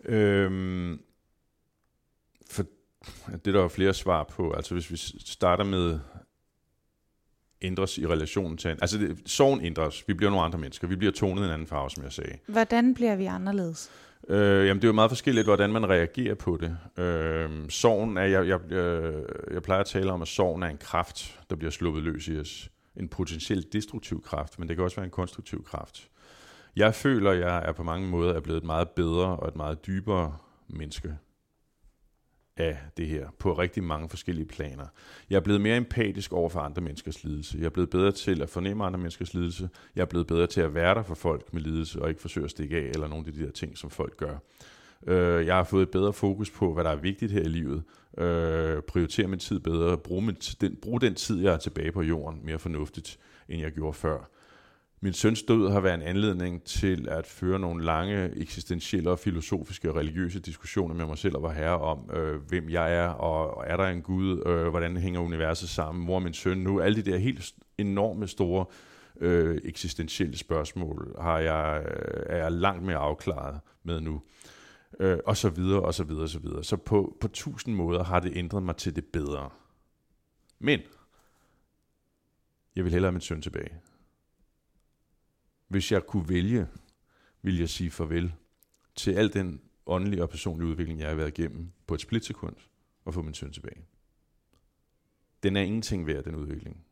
[0.05, 1.01] Øhm,
[2.51, 2.65] for
[3.27, 4.53] det er der jo flere svar på.
[4.53, 6.01] Altså hvis vi starter med
[7.63, 8.69] ændres i relationen til...
[8.69, 10.09] Altså det, sorgen ændres.
[10.09, 10.89] Vi bliver nogle andre mennesker.
[10.89, 12.39] Vi bliver tonet en anden farve, som jeg sagde.
[12.47, 13.91] Hvordan bliver vi anderledes?
[14.29, 16.77] Øh, jamen det er jo meget forskelligt, hvordan man reagerer på det.
[17.05, 19.13] Øh, sorgen er, jeg, jeg, jeg,
[19.53, 22.39] jeg plejer at tale om, at sorgen er en kraft, der bliver sluppet løs i
[22.39, 22.71] os.
[22.97, 26.09] En potentielt destruktiv kraft, men det kan også være en konstruktiv kraft.
[26.77, 29.87] Jeg føler, jeg er på mange måder er blevet et meget bedre og et meget
[29.87, 30.37] dybere
[30.69, 31.19] menneske
[32.57, 34.87] af det her, på rigtig mange forskellige planer.
[35.31, 37.59] Jeg er blevet mere empatisk over for andre menneskers lidelse.
[37.59, 39.69] Jeg er blevet bedre til at fornemme andre menneskers lidelse.
[39.97, 42.45] Jeg er blevet bedre til at være der for folk med lidelse, og ikke forsøge
[42.45, 44.37] at stikke af, eller nogle af de der ting, som folk gør.
[45.07, 47.83] Øh, Jeg har fået et bedre fokus på, hvad der er vigtigt her i livet.
[48.19, 49.99] Øh, Prioritere min tid bedre.
[49.99, 53.73] Bruge, min, den, bruge den tid, jeg er tilbage på jorden, mere fornuftigt, end jeg
[53.73, 54.29] gjorde før.
[55.05, 59.91] Min søns død har været en anledning til at føre nogle lange eksistentielle og filosofiske
[59.91, 63.57] og religiøse diskussioner med mig selv og var herre om, øh, hvem jeg er, og,
[63.57, 66.81] og er der en Gud, øh, hvordan hænger universet sammen, mor og min søn nu,
[66.81, 68.67] alle de der helt enorme store
[69.21, 74.23] øh, eksistentielle spørgsmål har jeg, øh, er jeg langt mere afklaret med nu.
[75.01, 76.65] Øh, og så videre, og så videre, og så videre.
[76.65, 79.51] Så på, på tusind måder har det ændret mig til det bedre.
[80.59, 80.81] Men,
[82.77, 83.81] jeg vil hellere have min søn tilbage.
[85.75, 86.69] Hvis jeg kunne vælge,
[87.43, 88.35] ville jeg sige farvel
[88.95, 92.57] til al den åndelige og personlige udvikling, jeg har været igennem på et splitsekund,
[93.05, 93.85] og få min søn tilbage.
[95.43, 96.85] Den er ingenting værd, den udvikling,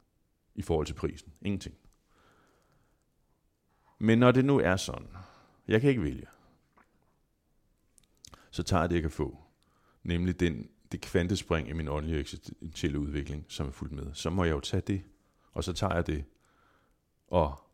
[0.55, 1.33] i forhold til prisen.
[1.43, 1.75] Ingenting.
[3.99, 5.09] Men når det nu er sådan,
[5.69, 6.27] jeg kan ikke vælge,
[8.51, 9.39] så tager jeg det, jeg kan få.
[10.03, 14.15] Nemlig den, det kvantespring i min åndelige eksistentielle udvikling, som er fuldt med.
[14.15, 15.03] Så må jeg jo tage det,
[15.53, 16.25] og så tager jeg det,
[17.29, 17.72] og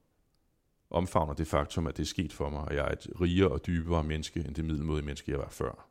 [0.90, 3.66] omfavner det faktum, at det er sket for mig, og jeg er et rigere og
[3.66, 5.88] dybere menneske, end det middelmodige menneske, jeg var før.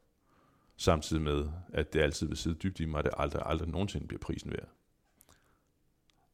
[0.77, 4.07] Samtidig med, at det altid vil sidde dybt i mig, at det aldrig, aldrig nogensinde
[4.07, 4.69] bliver prisen værd.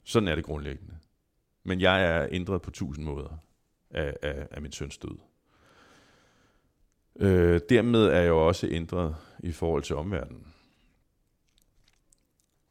[0.03, 0.97] Sådan er det grundlæggende.
[1.63, 3.37] Men jeg er ændret på tusind måder
[3.89, 5.17] af, af, af min søns død.
[7.15, 10.53] Øh, dermed er jeg jo også ændret i forhold til omverdenen.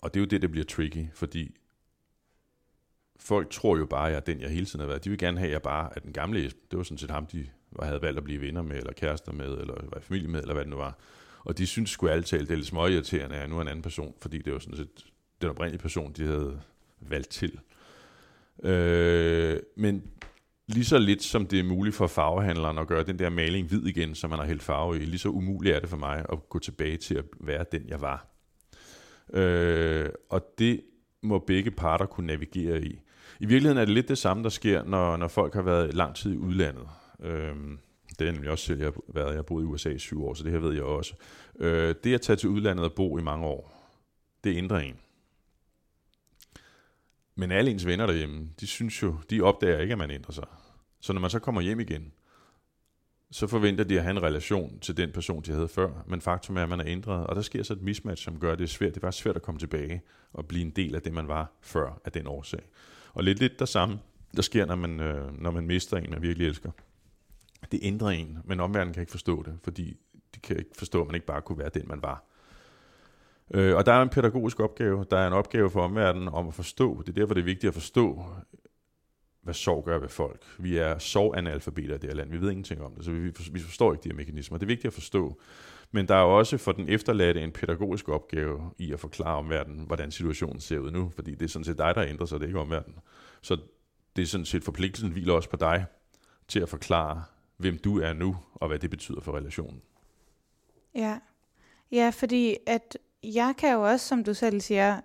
[0.01, 1.57] Og det er jo det, der bliver tricky, fordi
[3.25, 5.05] folk tror jo bare, at jeg er den, jeg hele tiden har været.
[5.05, 6.63] De vil gerne have, at jeg bare er den gamle Esben.
[6.71, 7.47] Det var sådan set ham, de
[7.83, 10.55] havde valgt at blive venner med, eller kærester med, eller var i familie med, eller
[10.55, 10.99] hvad det nu var.
[11.45, 13.69] Og de synes sgu alle talt, det er lidt småirriterende, at jeg nu er en
[13.69, 15.07] anden person, fordi det var sådan set
[15.41, 16.61] den oprindelige person, de havde
[17.01, 17.59] valgt til.
[18.65, 20.03] Øh, men
[20.69, 23.87] lige så lidt som det er muligt for farvehandleren at gøre den der maling hvid
[23.87, 26.49] igen, som man har hældt farve i, lige så umuligt er det for mig at
[26.49, 28.27] gå tilbage til at være den, jeg var.
[29.35, 30.81] Øh, og det
[31.23, 33.01] må begge parter kunne navigere i.
[33.41, 36.15] I virkeligheden er det lidt det samme, der sker, når, når folk har været lang
[36.15, 36.89] tid i udlandet.
[37.21, 37.79] Øhm,
[38.19, 39.29] det er nemlig også selv, jeg har været.
[39.29, 41.15] Jeg har boet i USA i syv år, så det her ved jeg også.
[41.61, 43.91] Øh, det at tage til udlandet og bo i mange år,
[44.45, 44.97] det ændrer en.
[47.35, 50.47] Men alle ens venner derhjemme, de synes jo, de opdager ikke, at man ændrer sig.
[51.01, 52.13] Så når man så kommer hjem igen,
[53.31, 56.05] så forventer de at have en relation til den person, de havde før.
[56.07, 58.55] Men faktum er, at man er ændret, og der sker så et mismatch, som gør
[58.55, 58.95] det svært.
[58.95, 60.03] Det er svært at komme tilbage
[60.33, 62.61] og blive en del af det, man var før af den årsag.
[63.15, 63.99] Og lidt lidt der samme,
[64.37, 66.71] der sker, når man, øh, når man mister en, man virkelig elsker.
[67.73, 69.97] Det ændrer en, men omverdenen kan ikke forstå det, fordi
[70.35, 72.25] de kan ikke forstå, at man ikke bare kunne være den, man var.
[73.55, 76.55] Øh, og der er en pædagogisk opgave, der er en opgave for omverdenen om at
[76.55, 77.03] forstå.
[77.03, 78.25] Det er derfor, det er vigtigt at forstå,
[79.43, 80.45] hvad sorg gør ved folk.
[80.59, 82.31] Vi er sorganalfabeter i det her land.
[82.31, 84.59] Vi ved ingenting om det, så vi, vi forstår ikke de her mekanismer.
[84.59, 85.41] Det er vigtigt at forstå.
[85.93, 90.11] Men der er også for den efterladte en pædagogisk opgave i at forklare omverdenen, hvordan
[90.11, 92.49] situationen ser ud nu, fordi det er sådan set dig, der ændrer sig, det er
[92.49, 92.99] ikke omverdenen.
[93.43, 93.59] Så
[94.17, 95.87] det er sådan set forpligtelsen hviler også på dig
[96.49, 97.25] til at forklare,
[97.57, 99.83] hvem du er nu, og hvad det betyder for relationen.
[100.95, 101.19] Ja,
[101.93, 105.01] ja fordi at jeg kan jo også, som du selv siger,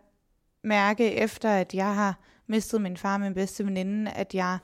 [0.63, 4.57] mærke efter, at jeg har mistet min far, min bedste veninde, at jeg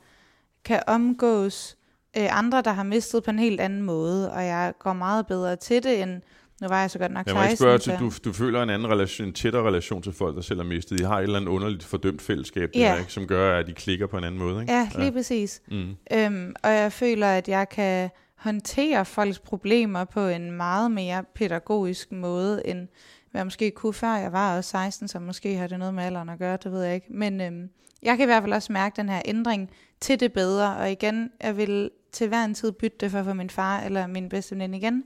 [0.64, 1.76] kan omgås
[2.16, 5.56] øh, andre, der har mistet på en helt anden måde, og jeg går meget bedre
[5.56, 6.20] til det, end
[6.60, 7.36] nu var jeg så godt nok 16.
[7.36, 10.12] Jeg må ikke spørge til, du, du føler en anden relation, en tættere relation til
[10.12, 10.98] folk, der selv har mistet.
[10.98, 12.80] De har et eller andet underligt fordømt fællesskab, ja.
[12.80, 14.60] der, ikke, som gør, at de klikker på en anden måde.
[14.60, 14.72] Ikke?
[14.72, 15.10] Ja, lige ja.
[15.10, 15.62] præcis.
[15.70, 15.96] Mm.
[16.12, 22.12] Øhm, og jeg føler, at jeg kan håndtere folks problemer på en meget mere pædagogisk
[22.12, 22.88] måde, end
[23.30, 26.04] hvad jeg måske kunne før jeg var også 16, så måske har det noget med
[26.04, 27.06] alderen at gøre, det ved jeg ikke.
[27.10, 27.68] Men øhm,
[28.02, 29.70] jeg kan i hvert fald også mærke den her ændring
[30.04, 33.24] til det bedre, og igen, jeg vil til hver en tid bytte det for at
[33.24, 35.04] få min far eller min bedste veninde igen,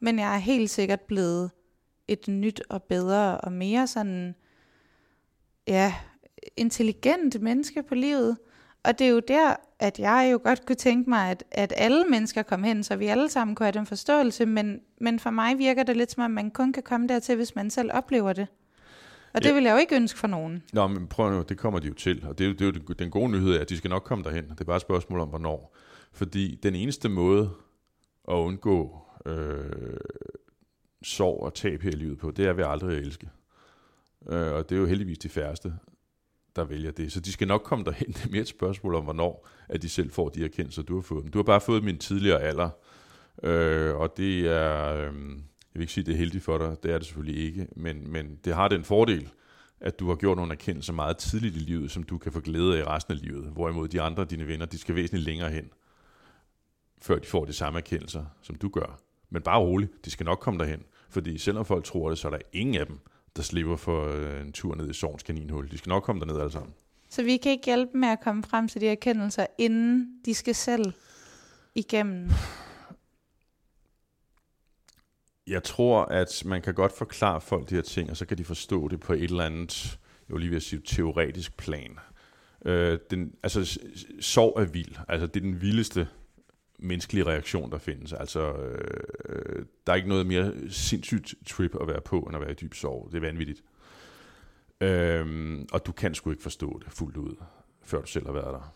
[0.00, 1.50] men jeg er helt sikkert blevet
[2.08, 4.34] et nyt og bedre og mere sådan,
[5.66, 5.94] ja,
[6.56, 8.36] intelligent menneske på livet.
[8.82, 12.04] Og det er jo der, at jeg jo godt kunne tænke mig, at, at alle
[12.04, 15.58] mennesker kom hen, så vi alle sammen kunne have den forståelse, men, men for mig
[15.58, 18.46] virker det lidt som om, man kun kan komme dertil, hvis man selv oplever det.
[19.32, 19.54] Og det ja.
[19.54, 20.62] vil jeg jo ikke ønske for nogen.
[20.72, 22.24] Nå, men prøv nu, det kommer de jo til.
[22.26, 24.24] Og det er jo, det er jo den gode nyhed, at de skal nok komme
[24.24, 24.44] derhen.
[24.44, 25.76] Det er bare et spørgsmål om, hvornår.
[26.12, 27.50] Fordi den eneste måde
[28.28, 29.96] at undgå øh,
[31.02, 33.30] sorg og tab her i livet på, det er ved aldrig at elske.
[34.28, 35.72] Øh, og det er jo heldigvis de færreste
[36.56, 37.12] der vælger det.
[37.12, 38.06] Så de skal nok komme derhen.
[38.16, 41.02] Det er mere et spørgsmål om, hvornår at de selv får de erkendelser, du har
[41.02, 41.30] fået dem.
[41.30, 42.70] Du har bare fået min tidligere alder,
[43.42, 45.12] øh, og det er, øh,
[45.74, 48.12] jeg vil ikke sige, det er heldigt for dig, det er det selvfølgelig ikke, men,
[48.12, 49.30] men det har den fordel,
[49.80, 52.78] at du har gjort nogle erkendelser meget tidligt i livet, som du kan få glæde
[52.78, 55.70] af resten af livet, hvorimod de andre, dine venner, de skal væsentligt længere hen,
[57.02, 59.00] før de får de samme erkendelser, som du gør.
[59.30, 62.32] Men bare rolig, de skal nok komme derhen, fordi selvom folk tror det, så er
[62.32, 62.98] der ingen af dem,
[63.36, 65.70] der slipper for øh, en tur ned i Sovns kaninhul.
[65.70, 66.72] De skal nok komme derned alle sammen.
[67.10, 70.54] Så vi kan ikke hjælpe med at komme frem til de erkendelser, inden de skal
[70.54, 70.92] selv
[71.74, 72.30] igennem?
[75.46, 78.44] Jeg tror, at man kan godt forklare folk de her ting, og så kan de
[78.44, 81.98] forstå det på et eller andet, jeg vil lige vil sige, teoretisk plan.
[82.64, 83.80] Øh, den, altså,
[84.20, 84.96] sorg er vild.
[85.08, 86.08] Altså, det er den vildeste
[86.78, 88.12] menneskelige reaktion, der findes.
[88.12, 92.50] Altså, øh, der er ikke noget mere sindssygt trip at være på, end at være
[92.50, 93.08] i dyb sorg.
[93.12, 93.62] Det er vanvittigt.
[94.80, 97.36] Øhm, og du kan sgu ikke forstå det fuldt ud,
[97.82, 98.74] før du selv har været der.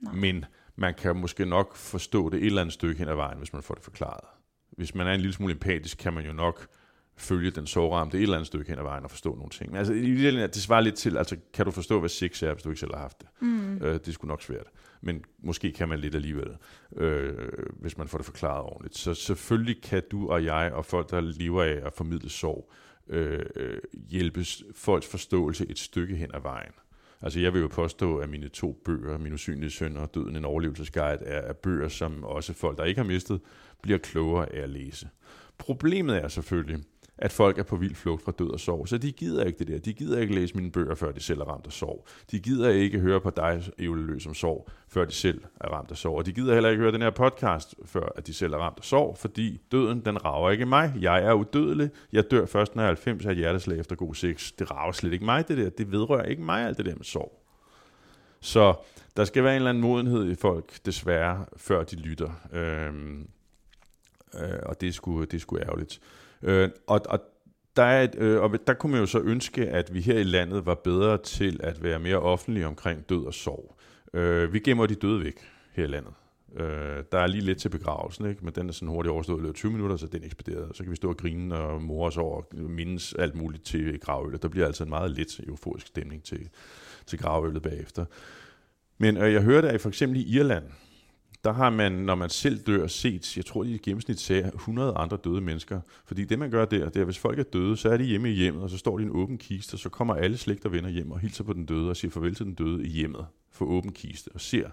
[0.00, 0.14] Nej.
[0.14, 0.44] Men
[0.76, 3.62] man kan måske nok forstå det et eller andet stykke hen ad vejen, hvis man
[3.62, 4.24] får det forklaret.
[4.70, 6.66] Hvis man er en lille smule empatisk, kan man jo nok
[7.16, 9.70] følge den sårramte et eller andet stykke hen ad vejen og forstå nogle ting.
[9.70, 12.68] Men altså, det svarer lidt til, altså, kan du forstå, hvad sex er, hvis du
[12.68, 13.28] ikke selv har haft det?
[13.40, 13.76] Mm.
[13.76, 14.66] Øh, det er sgu nok svært.
[15.00, 16.56] Men måske kan man lidt alligevel,
[16.96, 17.48] øh,
[17.80, 18.96] hvis man får det forklaret ordentligt.
[18.96, 22.72] Så selvfølgelig kan du og jeg og folk, der lever af at formidle sorg,
[23.08, 24.44] øh, hjælpe
[24.74, 26.72] folks forståelse et stykke hen ad vejen.
[27.22, 30.44] Altså jeg vil jo påstå, at mine to bøger, Min usynlige søn og Døden en
[30.44, 33.40] overlevelsesguide, er, er bøger, som også folk, der ikke har mistet,
[33.82, 35.08] bliver klogere af at læse.
[35.58, 36.84] Problemet er selvfølgelig,
[37.18, 38.88] at folk er på vild flugt fra død og sorg.
[38.88, 39.78] Så de gider ikke det der.
[39.78, 42.06] De gider ikke læse mine bøger, før de selv er ramt af sorg.
[42.30, 45.96] De gider ikke høre på dig, Evle som sorg, før de selv er ramt af
[45.96, 46.18] sorg.
[46.18, 48.78] Og de gider heller ikke høre den her podcast, før at de selv er ramt
[48.78, 50.94] af sorg, fordi døden, den rager ikke mig.
[51.00, 51.90] Jeg er udødelig.
[52.12, 54.52] Jeg dør først, når jeg er 90 af hjerteslag efter god sex.
[54.58, 55.70] Det rager slet ikke mig, det der.
[55.70, 57.42] Det vedrører ikke mig, alt det der med sorg.
[58.40, 58.74] Så
[59.16, 62.30] der skal være en eller anden modenhed i folk, desværre, før de lytter.
[62.52, 63.28] Øhm,
[64.34, 66.00] øh, og det er sgu, det er sgu ærgerligt.
[66.42, 67.20] Øh, og, og
[67.76, 70.22] der, er et, øh, og der kunne man jo så ønske, at vi her i
[70.22, 73.76] landet var bedre til at være mere offentlige omkring død og sorg.
[74.14, 75.40] Øh, vi gemmer de døde væk
[75.72, 76.12] her i landet.
[76.56, 78.44] Øh, der er lige lidt til begravelsen, ikke?
[78.44, 80.76] men den er sådan hurtigt overstået i løbet 20 minutter, så den er ekspederet.
[80.76, 84.00] Så kan vi stå og grine og more os over og mindes alt muligt til
[84.00, 84.42] gravølet.
[84.42, 86.48] Der bliver altså en meget let euforisk stemning til,
[87.06, 88.04] til gravølet bagefter.
[88.98, 90.64] Men øh, jeg hørte, at for eksempel i Irland,
[91.46, 94.94] der har man, når man selv dør, set, jeg tror, de i gennemsnit ser 100
[94.94, 95.80] andre døde mennesker.
[96.04, 98.04] Fordi det, man gør der, det er, at hvis folk er døde, så er de
[98.04, 100.36] hjemme i hjemmet, og så står de i en åben kiste, og så kommer alle
[100.36, 102.86] slægt og venner hjem og hilser på den døde og siger farvel til den døde
[102.86, 104.70] i hjemmet for åben kiste, og ser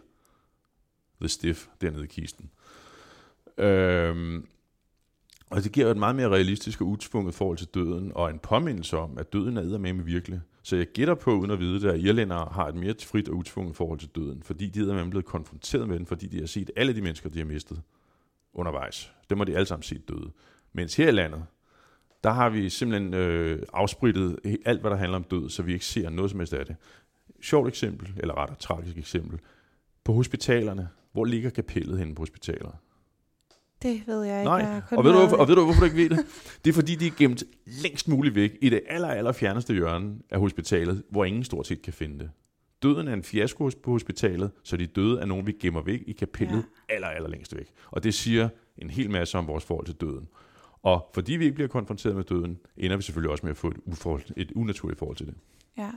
[1.21, 2.49] The Stiff dernede i kisten.
[3.57, 4.47] Øhm,
[5.53, 8.97] og det giver et meget mere realistisk og utvunget forhold til døden, og en påmindelse
[8.97, 10.41] om, at døden er med virkelig.
[10.63, 13.35] Så jeg gætter på, uden at vide det, at irlændere har et mere frit og
[13.35, 16.71] utvunget forhold til døden, fordi de er blevet konfronteret med den, fordi de har set
[16.75, 17.81] alle de mennesker, de har mistet
[18.53, 19.13] undervejs.
[19.29, 20.31] Dem har de alle sammen set døde.
[20.73, 21.43] Mens her i landet,
[22.23, 25.85] der har vi simpelthen øh, afsprittet alt, hvad der handler om død, så vi ikke
[25.85, 26.75] ser noget som helst af det.
[27.41, 29.39] Sjovt eksempel, eller rettere tragisk eksempel.
[30.03, 32.75] På hospitalerne, hvor ligger kapellet henne på hospitalerne?
[33.83, 34.49] Det ved jeg ikke.
[34.49, 36.25] Nej, Jeg og ved, du, hvorfor, og ved du, hvorfor du ikke ved det?
[36.65, 40.15] Det er fordi, de er gemt længst muligt væk i det aller, aller fjerneste hjørne
[40.29, 42.31] af hospitalet, hvor ingen stort set kan finde det.
[42.83, 46.11] Døden er en fiasko på hospitalet, så de døde er nogen, vi gemmer væk i
[46.11, 46.93] kapellet ja.
[46.95, 47.67] aller, aller længst væk.
[47.91, 50.27] Og det siger en hel masse om vores forhold til døden.
[50.83, 53.67] Og fordi vi ikke bliver konfronteret med døden, ender vi selvfølgelig også med at få
[53.67, 55.35] et, uforhold, et unaturligt forhold til det.
[55.77, 55.91] Ja.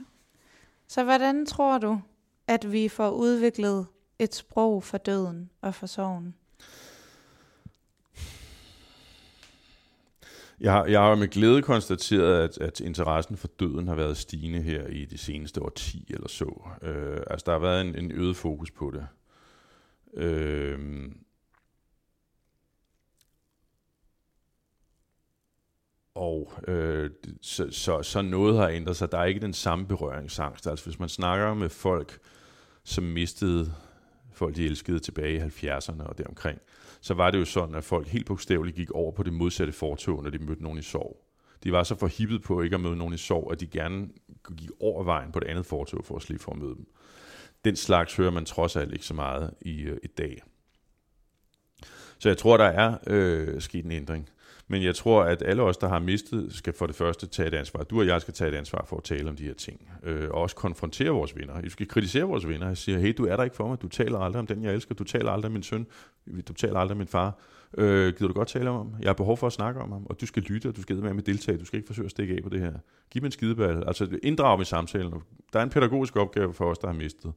[0.87, 1.99] Så hvordan tror du,
[2.47, 3.85] at vi får udviklet
[4.19, 6.35] et sprog for døden og for sorgen?
[10.61, 14.61] Jeg har, jeg har med glæde konstateret, at, at interessen for døden har været stigende
[14.61, 16.69] her i de seneste 10 eller så.
[16.81, 19.07] Øh, altså, der har været en, en øget fokus på det.
[20.13, 20.79] Øh,
[26.15, 27.09] og øh,
[27.41, 29.11] så, så, så noget har ændret sig.
[29.11, 30.67] Der er ikke den samme berøringsangst.
[30.67, 32.19] Altså, hvis man snakker med folk,
[32.83, 33.73] som mistede
[34.37, 36.59] folk, de elskede tilbage i 70'erne og deromkring,
[37.01, 40.23] så var det jo sådan, at folk helt bogstaveligt gik over på det modsatte fortog,
[40.23, 41.23] når de mødte nogen i sorg.
[41.63, 44.07] De var så forhippet på ikke at møde nogen i sorg, at de gerne
[44.57, 46.87] gik over vejen på det andet fortog for at slippe for at møde dem.
[47.65, 50.41] Den slags hører man trods alt ikke så meget i, øh, i dag.
[52.19, 54.29] Så jeg tror, der er øh, sket en ændring.
[54.69, 57.53] Men jeg tror, at alle os, der har mistet, skal for det første tage et
[57.53, 57.83] ansvar.
[57.83, 59.91] Du og jeg skal tage et ansvar for at tale om de her ting.
[60.03, 61.61] Øh, og også konfrontere vores venner.
[61.61, 63.81] Vi skal kritisere vores venner og sige, hey, du er der ikke for mig.
[63.81, 64.95] Du taler aldrig om den, jeg elsker.
[64.95, 65.87] Du taler aldrig om min søn.
[66.47, 67.39] Du taler aldrig om min far.
[67.77, 69.01] Øh, gider du godt tale om ham?
[69.01, 70.95] Jeg har behov for at snakke om ham, og du skal lytte, og du skal
[70.95, 71.57] med med deltage.
[71.57, 72.73] Du skal ikke forsøge at stikke af på det her.
[73.11, 73.83] Giv mig en skideball.
[73.87, 75.13] Altså inddrag i samtalen.
[75.53, 77.33] Der er en pædagogisk opgave for os, der har mistet,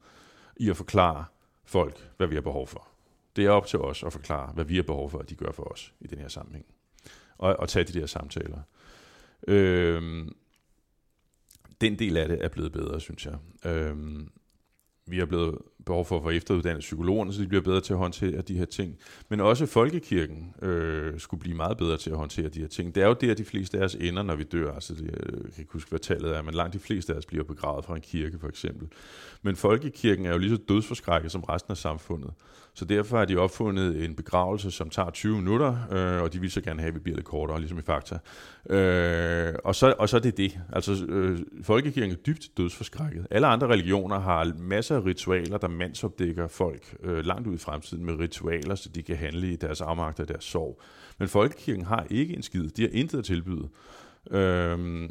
[0.56, 1.24] i at forklare
[1.64, 2.88] folk, hvad vi har behov for.
[3.36, 5.52] Det er op til os at forklare, hvad vi har behov for, at de gør
[5.52, 6.66] for os i den her sammenhæng
[7.40, 8.58] og, og tage de der samtaler.
[9.48, 10.34] Øhm,
[11.80, 13.36] den del af det er blevet bedre, synes jeg.
[13.64, 14.28] Øhm,
[15.06, 17.98] vi har blevet behov for at få efteruddannet psykologerne, så de bliver bedre til at
[17.98, 18.98] håndtere de her ting.
[19.28, 22.94] Men også folkekirken øh, skulle blive meget bedre til at håndtere de her ting.
[22.94, 24.74] Det er jo der, de fleste af os ender, når vi dør.
[24.74, 27.26] Altså, det, jeg kan ikke huske, hvad tallet er, men langt de fleste af os
[27.26, 28.88] bliver begravet fra en kirke, for eksempel.
[29.42, 32.30] Men folkekirken er jo lige så dødsforskrækket som resten af samfundet.
[32.80, 36.50] Så derfor har de opfundet en begravelse, som tager 20 minutter, øh, og de vil
[36.50, 38.18] så gerne have, at vi bliver lidt kortere, ligesom i Fakta.
[38.70, 40.60] Øh, og, så, og så er det det.
[40.72, 43.26] Altså, øh, folkekirken er dybt dødsforskrækket.
[43.30, 48.04] Alle andre religioner har masser af ritualer, der mandsopdækker folk øh, langt ud i fremtiden
[48.04, 50.82] med ritualer, så de kan handle i deres afmagt og deres sorg.
[51.18, 52.68] Men folkekirken har ikke en skid.
[52.68, 53.68] De har intet at tilbyde.
[54.30, 55.08] Øh,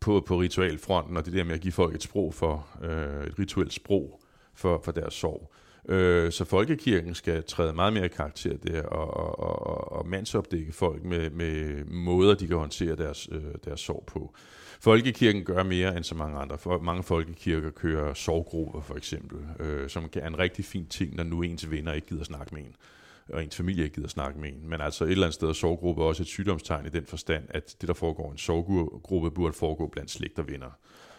[0.00, 3.38] på, på ritualfronten, og det der med at give folk et sprog for, øh, et
[3.38, 4.20] rituelt sprog
[4.56, 5.52] for, for deres sorg.
[5.88, 10.72] Øh, så folkekirken skal træde meget mere i karakter der, og, og, og, og mandsopdække
[10.72, 14.34] folk med, med måder, de kan håndtere deres, øh, deres sorg på.
[14.80, 16.58] Folkekirken gør mere end så mange andre.
[16.58, 21.24] For mange folkekirker kører sorggrupper for eksempel, øh, som er en rigtig fin ting, når
[21.24, 22.76] nu ens venner ikke gider snakke med en
[23.28, 24.68] og ens familie ikke gider snakke med en.
[24.68, 27.76] Men altså et eller andet sted er sorggruppe også et sygdomstegn i den forstand, at
[27.80, 30.70] det, der foregår i en sorggruppe, burde foregå blandt slægt og venner.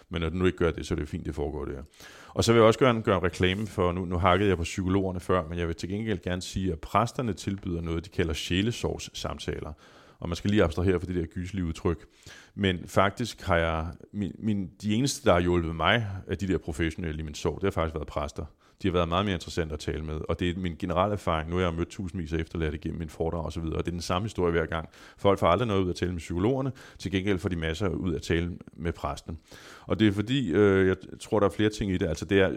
[0.10, 1.84] Men når den nu ikke gør det, så er det jo fint, det foregår der.
[2.30, 4.58] Og så vil jeg også gøre en, gøre en reklame for, nu, nu hakkede jeg
[4.58, 8.10] på psykologerne før, men jeg vil til gengæld gerne sige, at præsterne tilbyder noget, de
[8.10, 9.74] kalder sjælesorgs samtaler.
[10.20, 12.06] Og man skal lige abstrahere for det der gyslige udtryk.
[12.56, 16.58] Men faktisk har jeg, min, min, de eneste, der har hjulpet mig af de der
[16.58, 18.46] professionelle i min sorg, det har faktisk været præster.
[18.82, 21.50] De har været meget mere interessante at tale med, og det er min generelle erfaring.
[21.50, 23.92] Nu har jeg mødt tusindvis af efterladte gennem min foredrag og så videre, og det
[23.92, 24.90] er den samme historie hver gang.
[25.18, 28.16] Folk får aldrig noget ud at tale med psykologerne, til gengæld får de masser ud
[28.16, 29.38] at tale med præsten.
[29.86, 32.08] Og det er fordi, øh, jeg tror, der er flere ting i det.
[32.08, 32.52] Altså det er,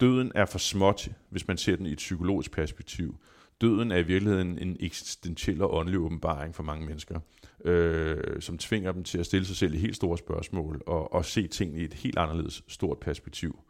[0.00, 3.20] døden er for småt, hvis man ser den i et psykologisk perspektiv.
[3.60, 7.20] Døden er i virkeligheden en eksistentiel og åndelig åbenbaring for mange mennesker,
[7.64, 11.24] øh, som tvinger dem til at stille sig selv i helt store spørgsmål og, og
[11.24, 13.60] se tingene i et helt anderledes stort perspektiv.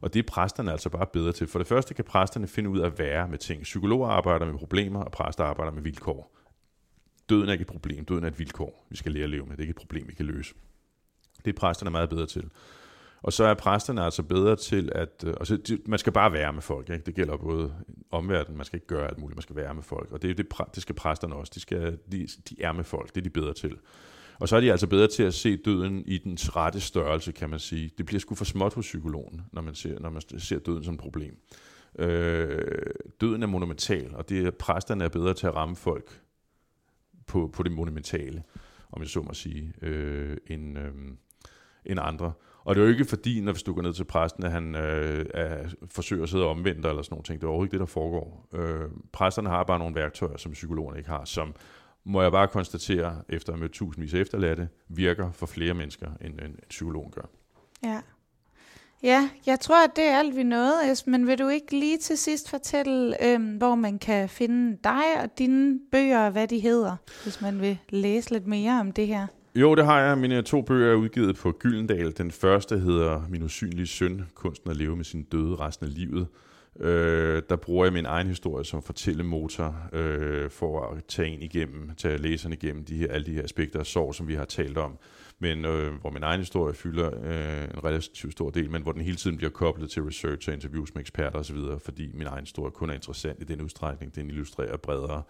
[0.00, 1.46] Og det er præsterne altså bare bedre til.
[1.46, 3.62] For det første kan præsterne finde ud af at være med ting.
[3.62, 6.36] Psykologer arbejder med problemer, og præster arbejder med vilkår.
[7.28, 9.50] Døden er ikke et problem, døden er et vilkår, vi skal lære at leve med.
[9.50, 10.54] Det er ikke et problem, vi kan løse.
[11.44, 12.50] Det er præsterne meget bedre til.
[13.22, 15.24] Og så er præsterne altså bedre til at...
[15.26, 16.90] Øh, og altså, de, man skal bare være med folk.
[16.90, 17.04] Ikke?
[17.04, 17.74] Det gælder både
[18.10, 20.12] omverdenen, man skal ikke gøre alt muligt, man skal være med folk.
[20.12, 21.52] Og det, er det, det skal præsterne også.
[21.54, 23.78] De, skal, de, de er med folk, det er de bedre til.
[24.38, 27.50] Og så er de altså bedre til at se døden i dens rette størrelse, kan
[27.50, 27.90] man sige.
[27.98, 30.94] Det bliver sgu for småt hos psykologen, når man ser, når man ser døden som
[30.94, 31.36] et problem.
[31.98, 32.86] Øh,
[33.20, 36.20] døden er monumental, og det er, præsterne er bedre til at ramme folk
[37.26, 38.42] på, på det monumentale,
[38.92, 40.92] om jeg så må sige, øh, end, øh,
[41.84, 42.32] end andre.
[42.64, 44.74] Og det er jo ikke fordi, når hvis du går ned til præsten, at han
[44.74, 47.40] øh, er, forsøger at sidde omvendt eller sådan noget ting.
[47.40, 48.48] Det er overhovedet ikke det, der foregår.
[48.52, 51.54] Øh, præsterne har bare nogle værktøjer, som psykologerne ikke har, som
[52.06, 56.10] må jeg bare konstatere, efter at have mødt tusindvis af efterladte, virker for flere mennesker,
[56.20, 57.28] end en psykolog gør.
[57.82, 58.00] Ja.
[59.02, 61.12] Ja, jeg tror, at det er alt, vi nåede, Esben.
[61.12, 65.38] Men vil du ikke lige til sidst fortælle, øhm, hvor man kan finde dig og
[65.38, 69.26] dine bøger, og hvad de hedder, hvis man vil læse lidt mere om det her?
[69.54, 70.18] Jo, det har jeg.
[70.18, 72.18] Mine to bøger er udgivet på Gyldendal.
[72.18, 76.26] Den første hedder Min usynlige søn, kunsten at leve med sin døde resten af livet.
[76.80, 81.90] Øh, der bruger jeg min egen historie som fortællemotor øh, for at tage en igennem,
[81.96, 84.78] tage læserne igennem de her, alle de her aspekter af sorg, som vi har talt
[84.78, 84.98] om.
[85.38, 89.02] Men øh, hvor min egen historie fylder øh, en relativt stor del, men hvor den
[89.02, 92.70] hele tiden bliver koblet til research og interviews med eksperter osv., fordi min egen historie
[92.70, 95.22] kun er interessant i den udstrækning, den illustrerer bredere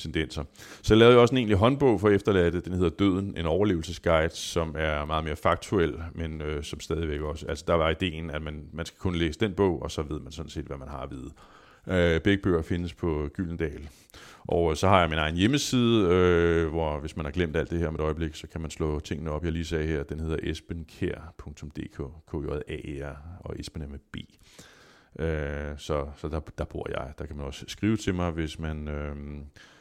[0.00, 0.44] tendenser.
[0.82, 4.30] Så jeg lavede jeg også en egentlig håndbog for efterladte, den hedder Døden, en overlevelsesguide,
[4.34, 8.42] som er meget mere faktuel, men øh, som stadigvæk også, altså der var ideen, at
[8.42, 10.88] man, man skal kun læse den bog, og så ved man sådan set, hvad man
[10.88, 11.30] har at vide.
[11.88, 13.88] Øh, begge bøger findes på Gyldendal.
[14.48, 17.70] Og øh, så har jeg min egen hjemmeside, øh, hvor hvis man har glemt alt
[17.70, 19.44] det her med et øjeblik, så kan man slå tingene op.
[19.44, 23.88] Jeg lige sagde her, den hedder esbenkær.dk, k j a e r og Esben er
[23.88, 24.16] med B.
[25.18, 27.12] Øh, så så der, der bor jeg.
[27.18, 29.16] Der kan man også skrive til mig, hvis man øh,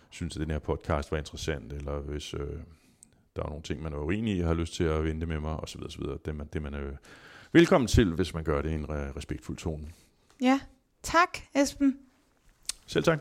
[0.10, 2.60] synes, at den her podcast var interessant, eller hvis øh,
[3.36, 5.40] der er nogle ting, man er uenig i, og har lyst til at vente med
[5.40, 5.82] mig, osv.
[5.82, 6.04] osv.
[6.26, 6.92] Det, man, det man er
[7.52, 9.88] velkommen til, hvis man gør det i en respektfuld tone.
[10.42, 10.60] Ja,
[11.04, 12.00] tak Esben.
[12.88, 13.20] Selv tak.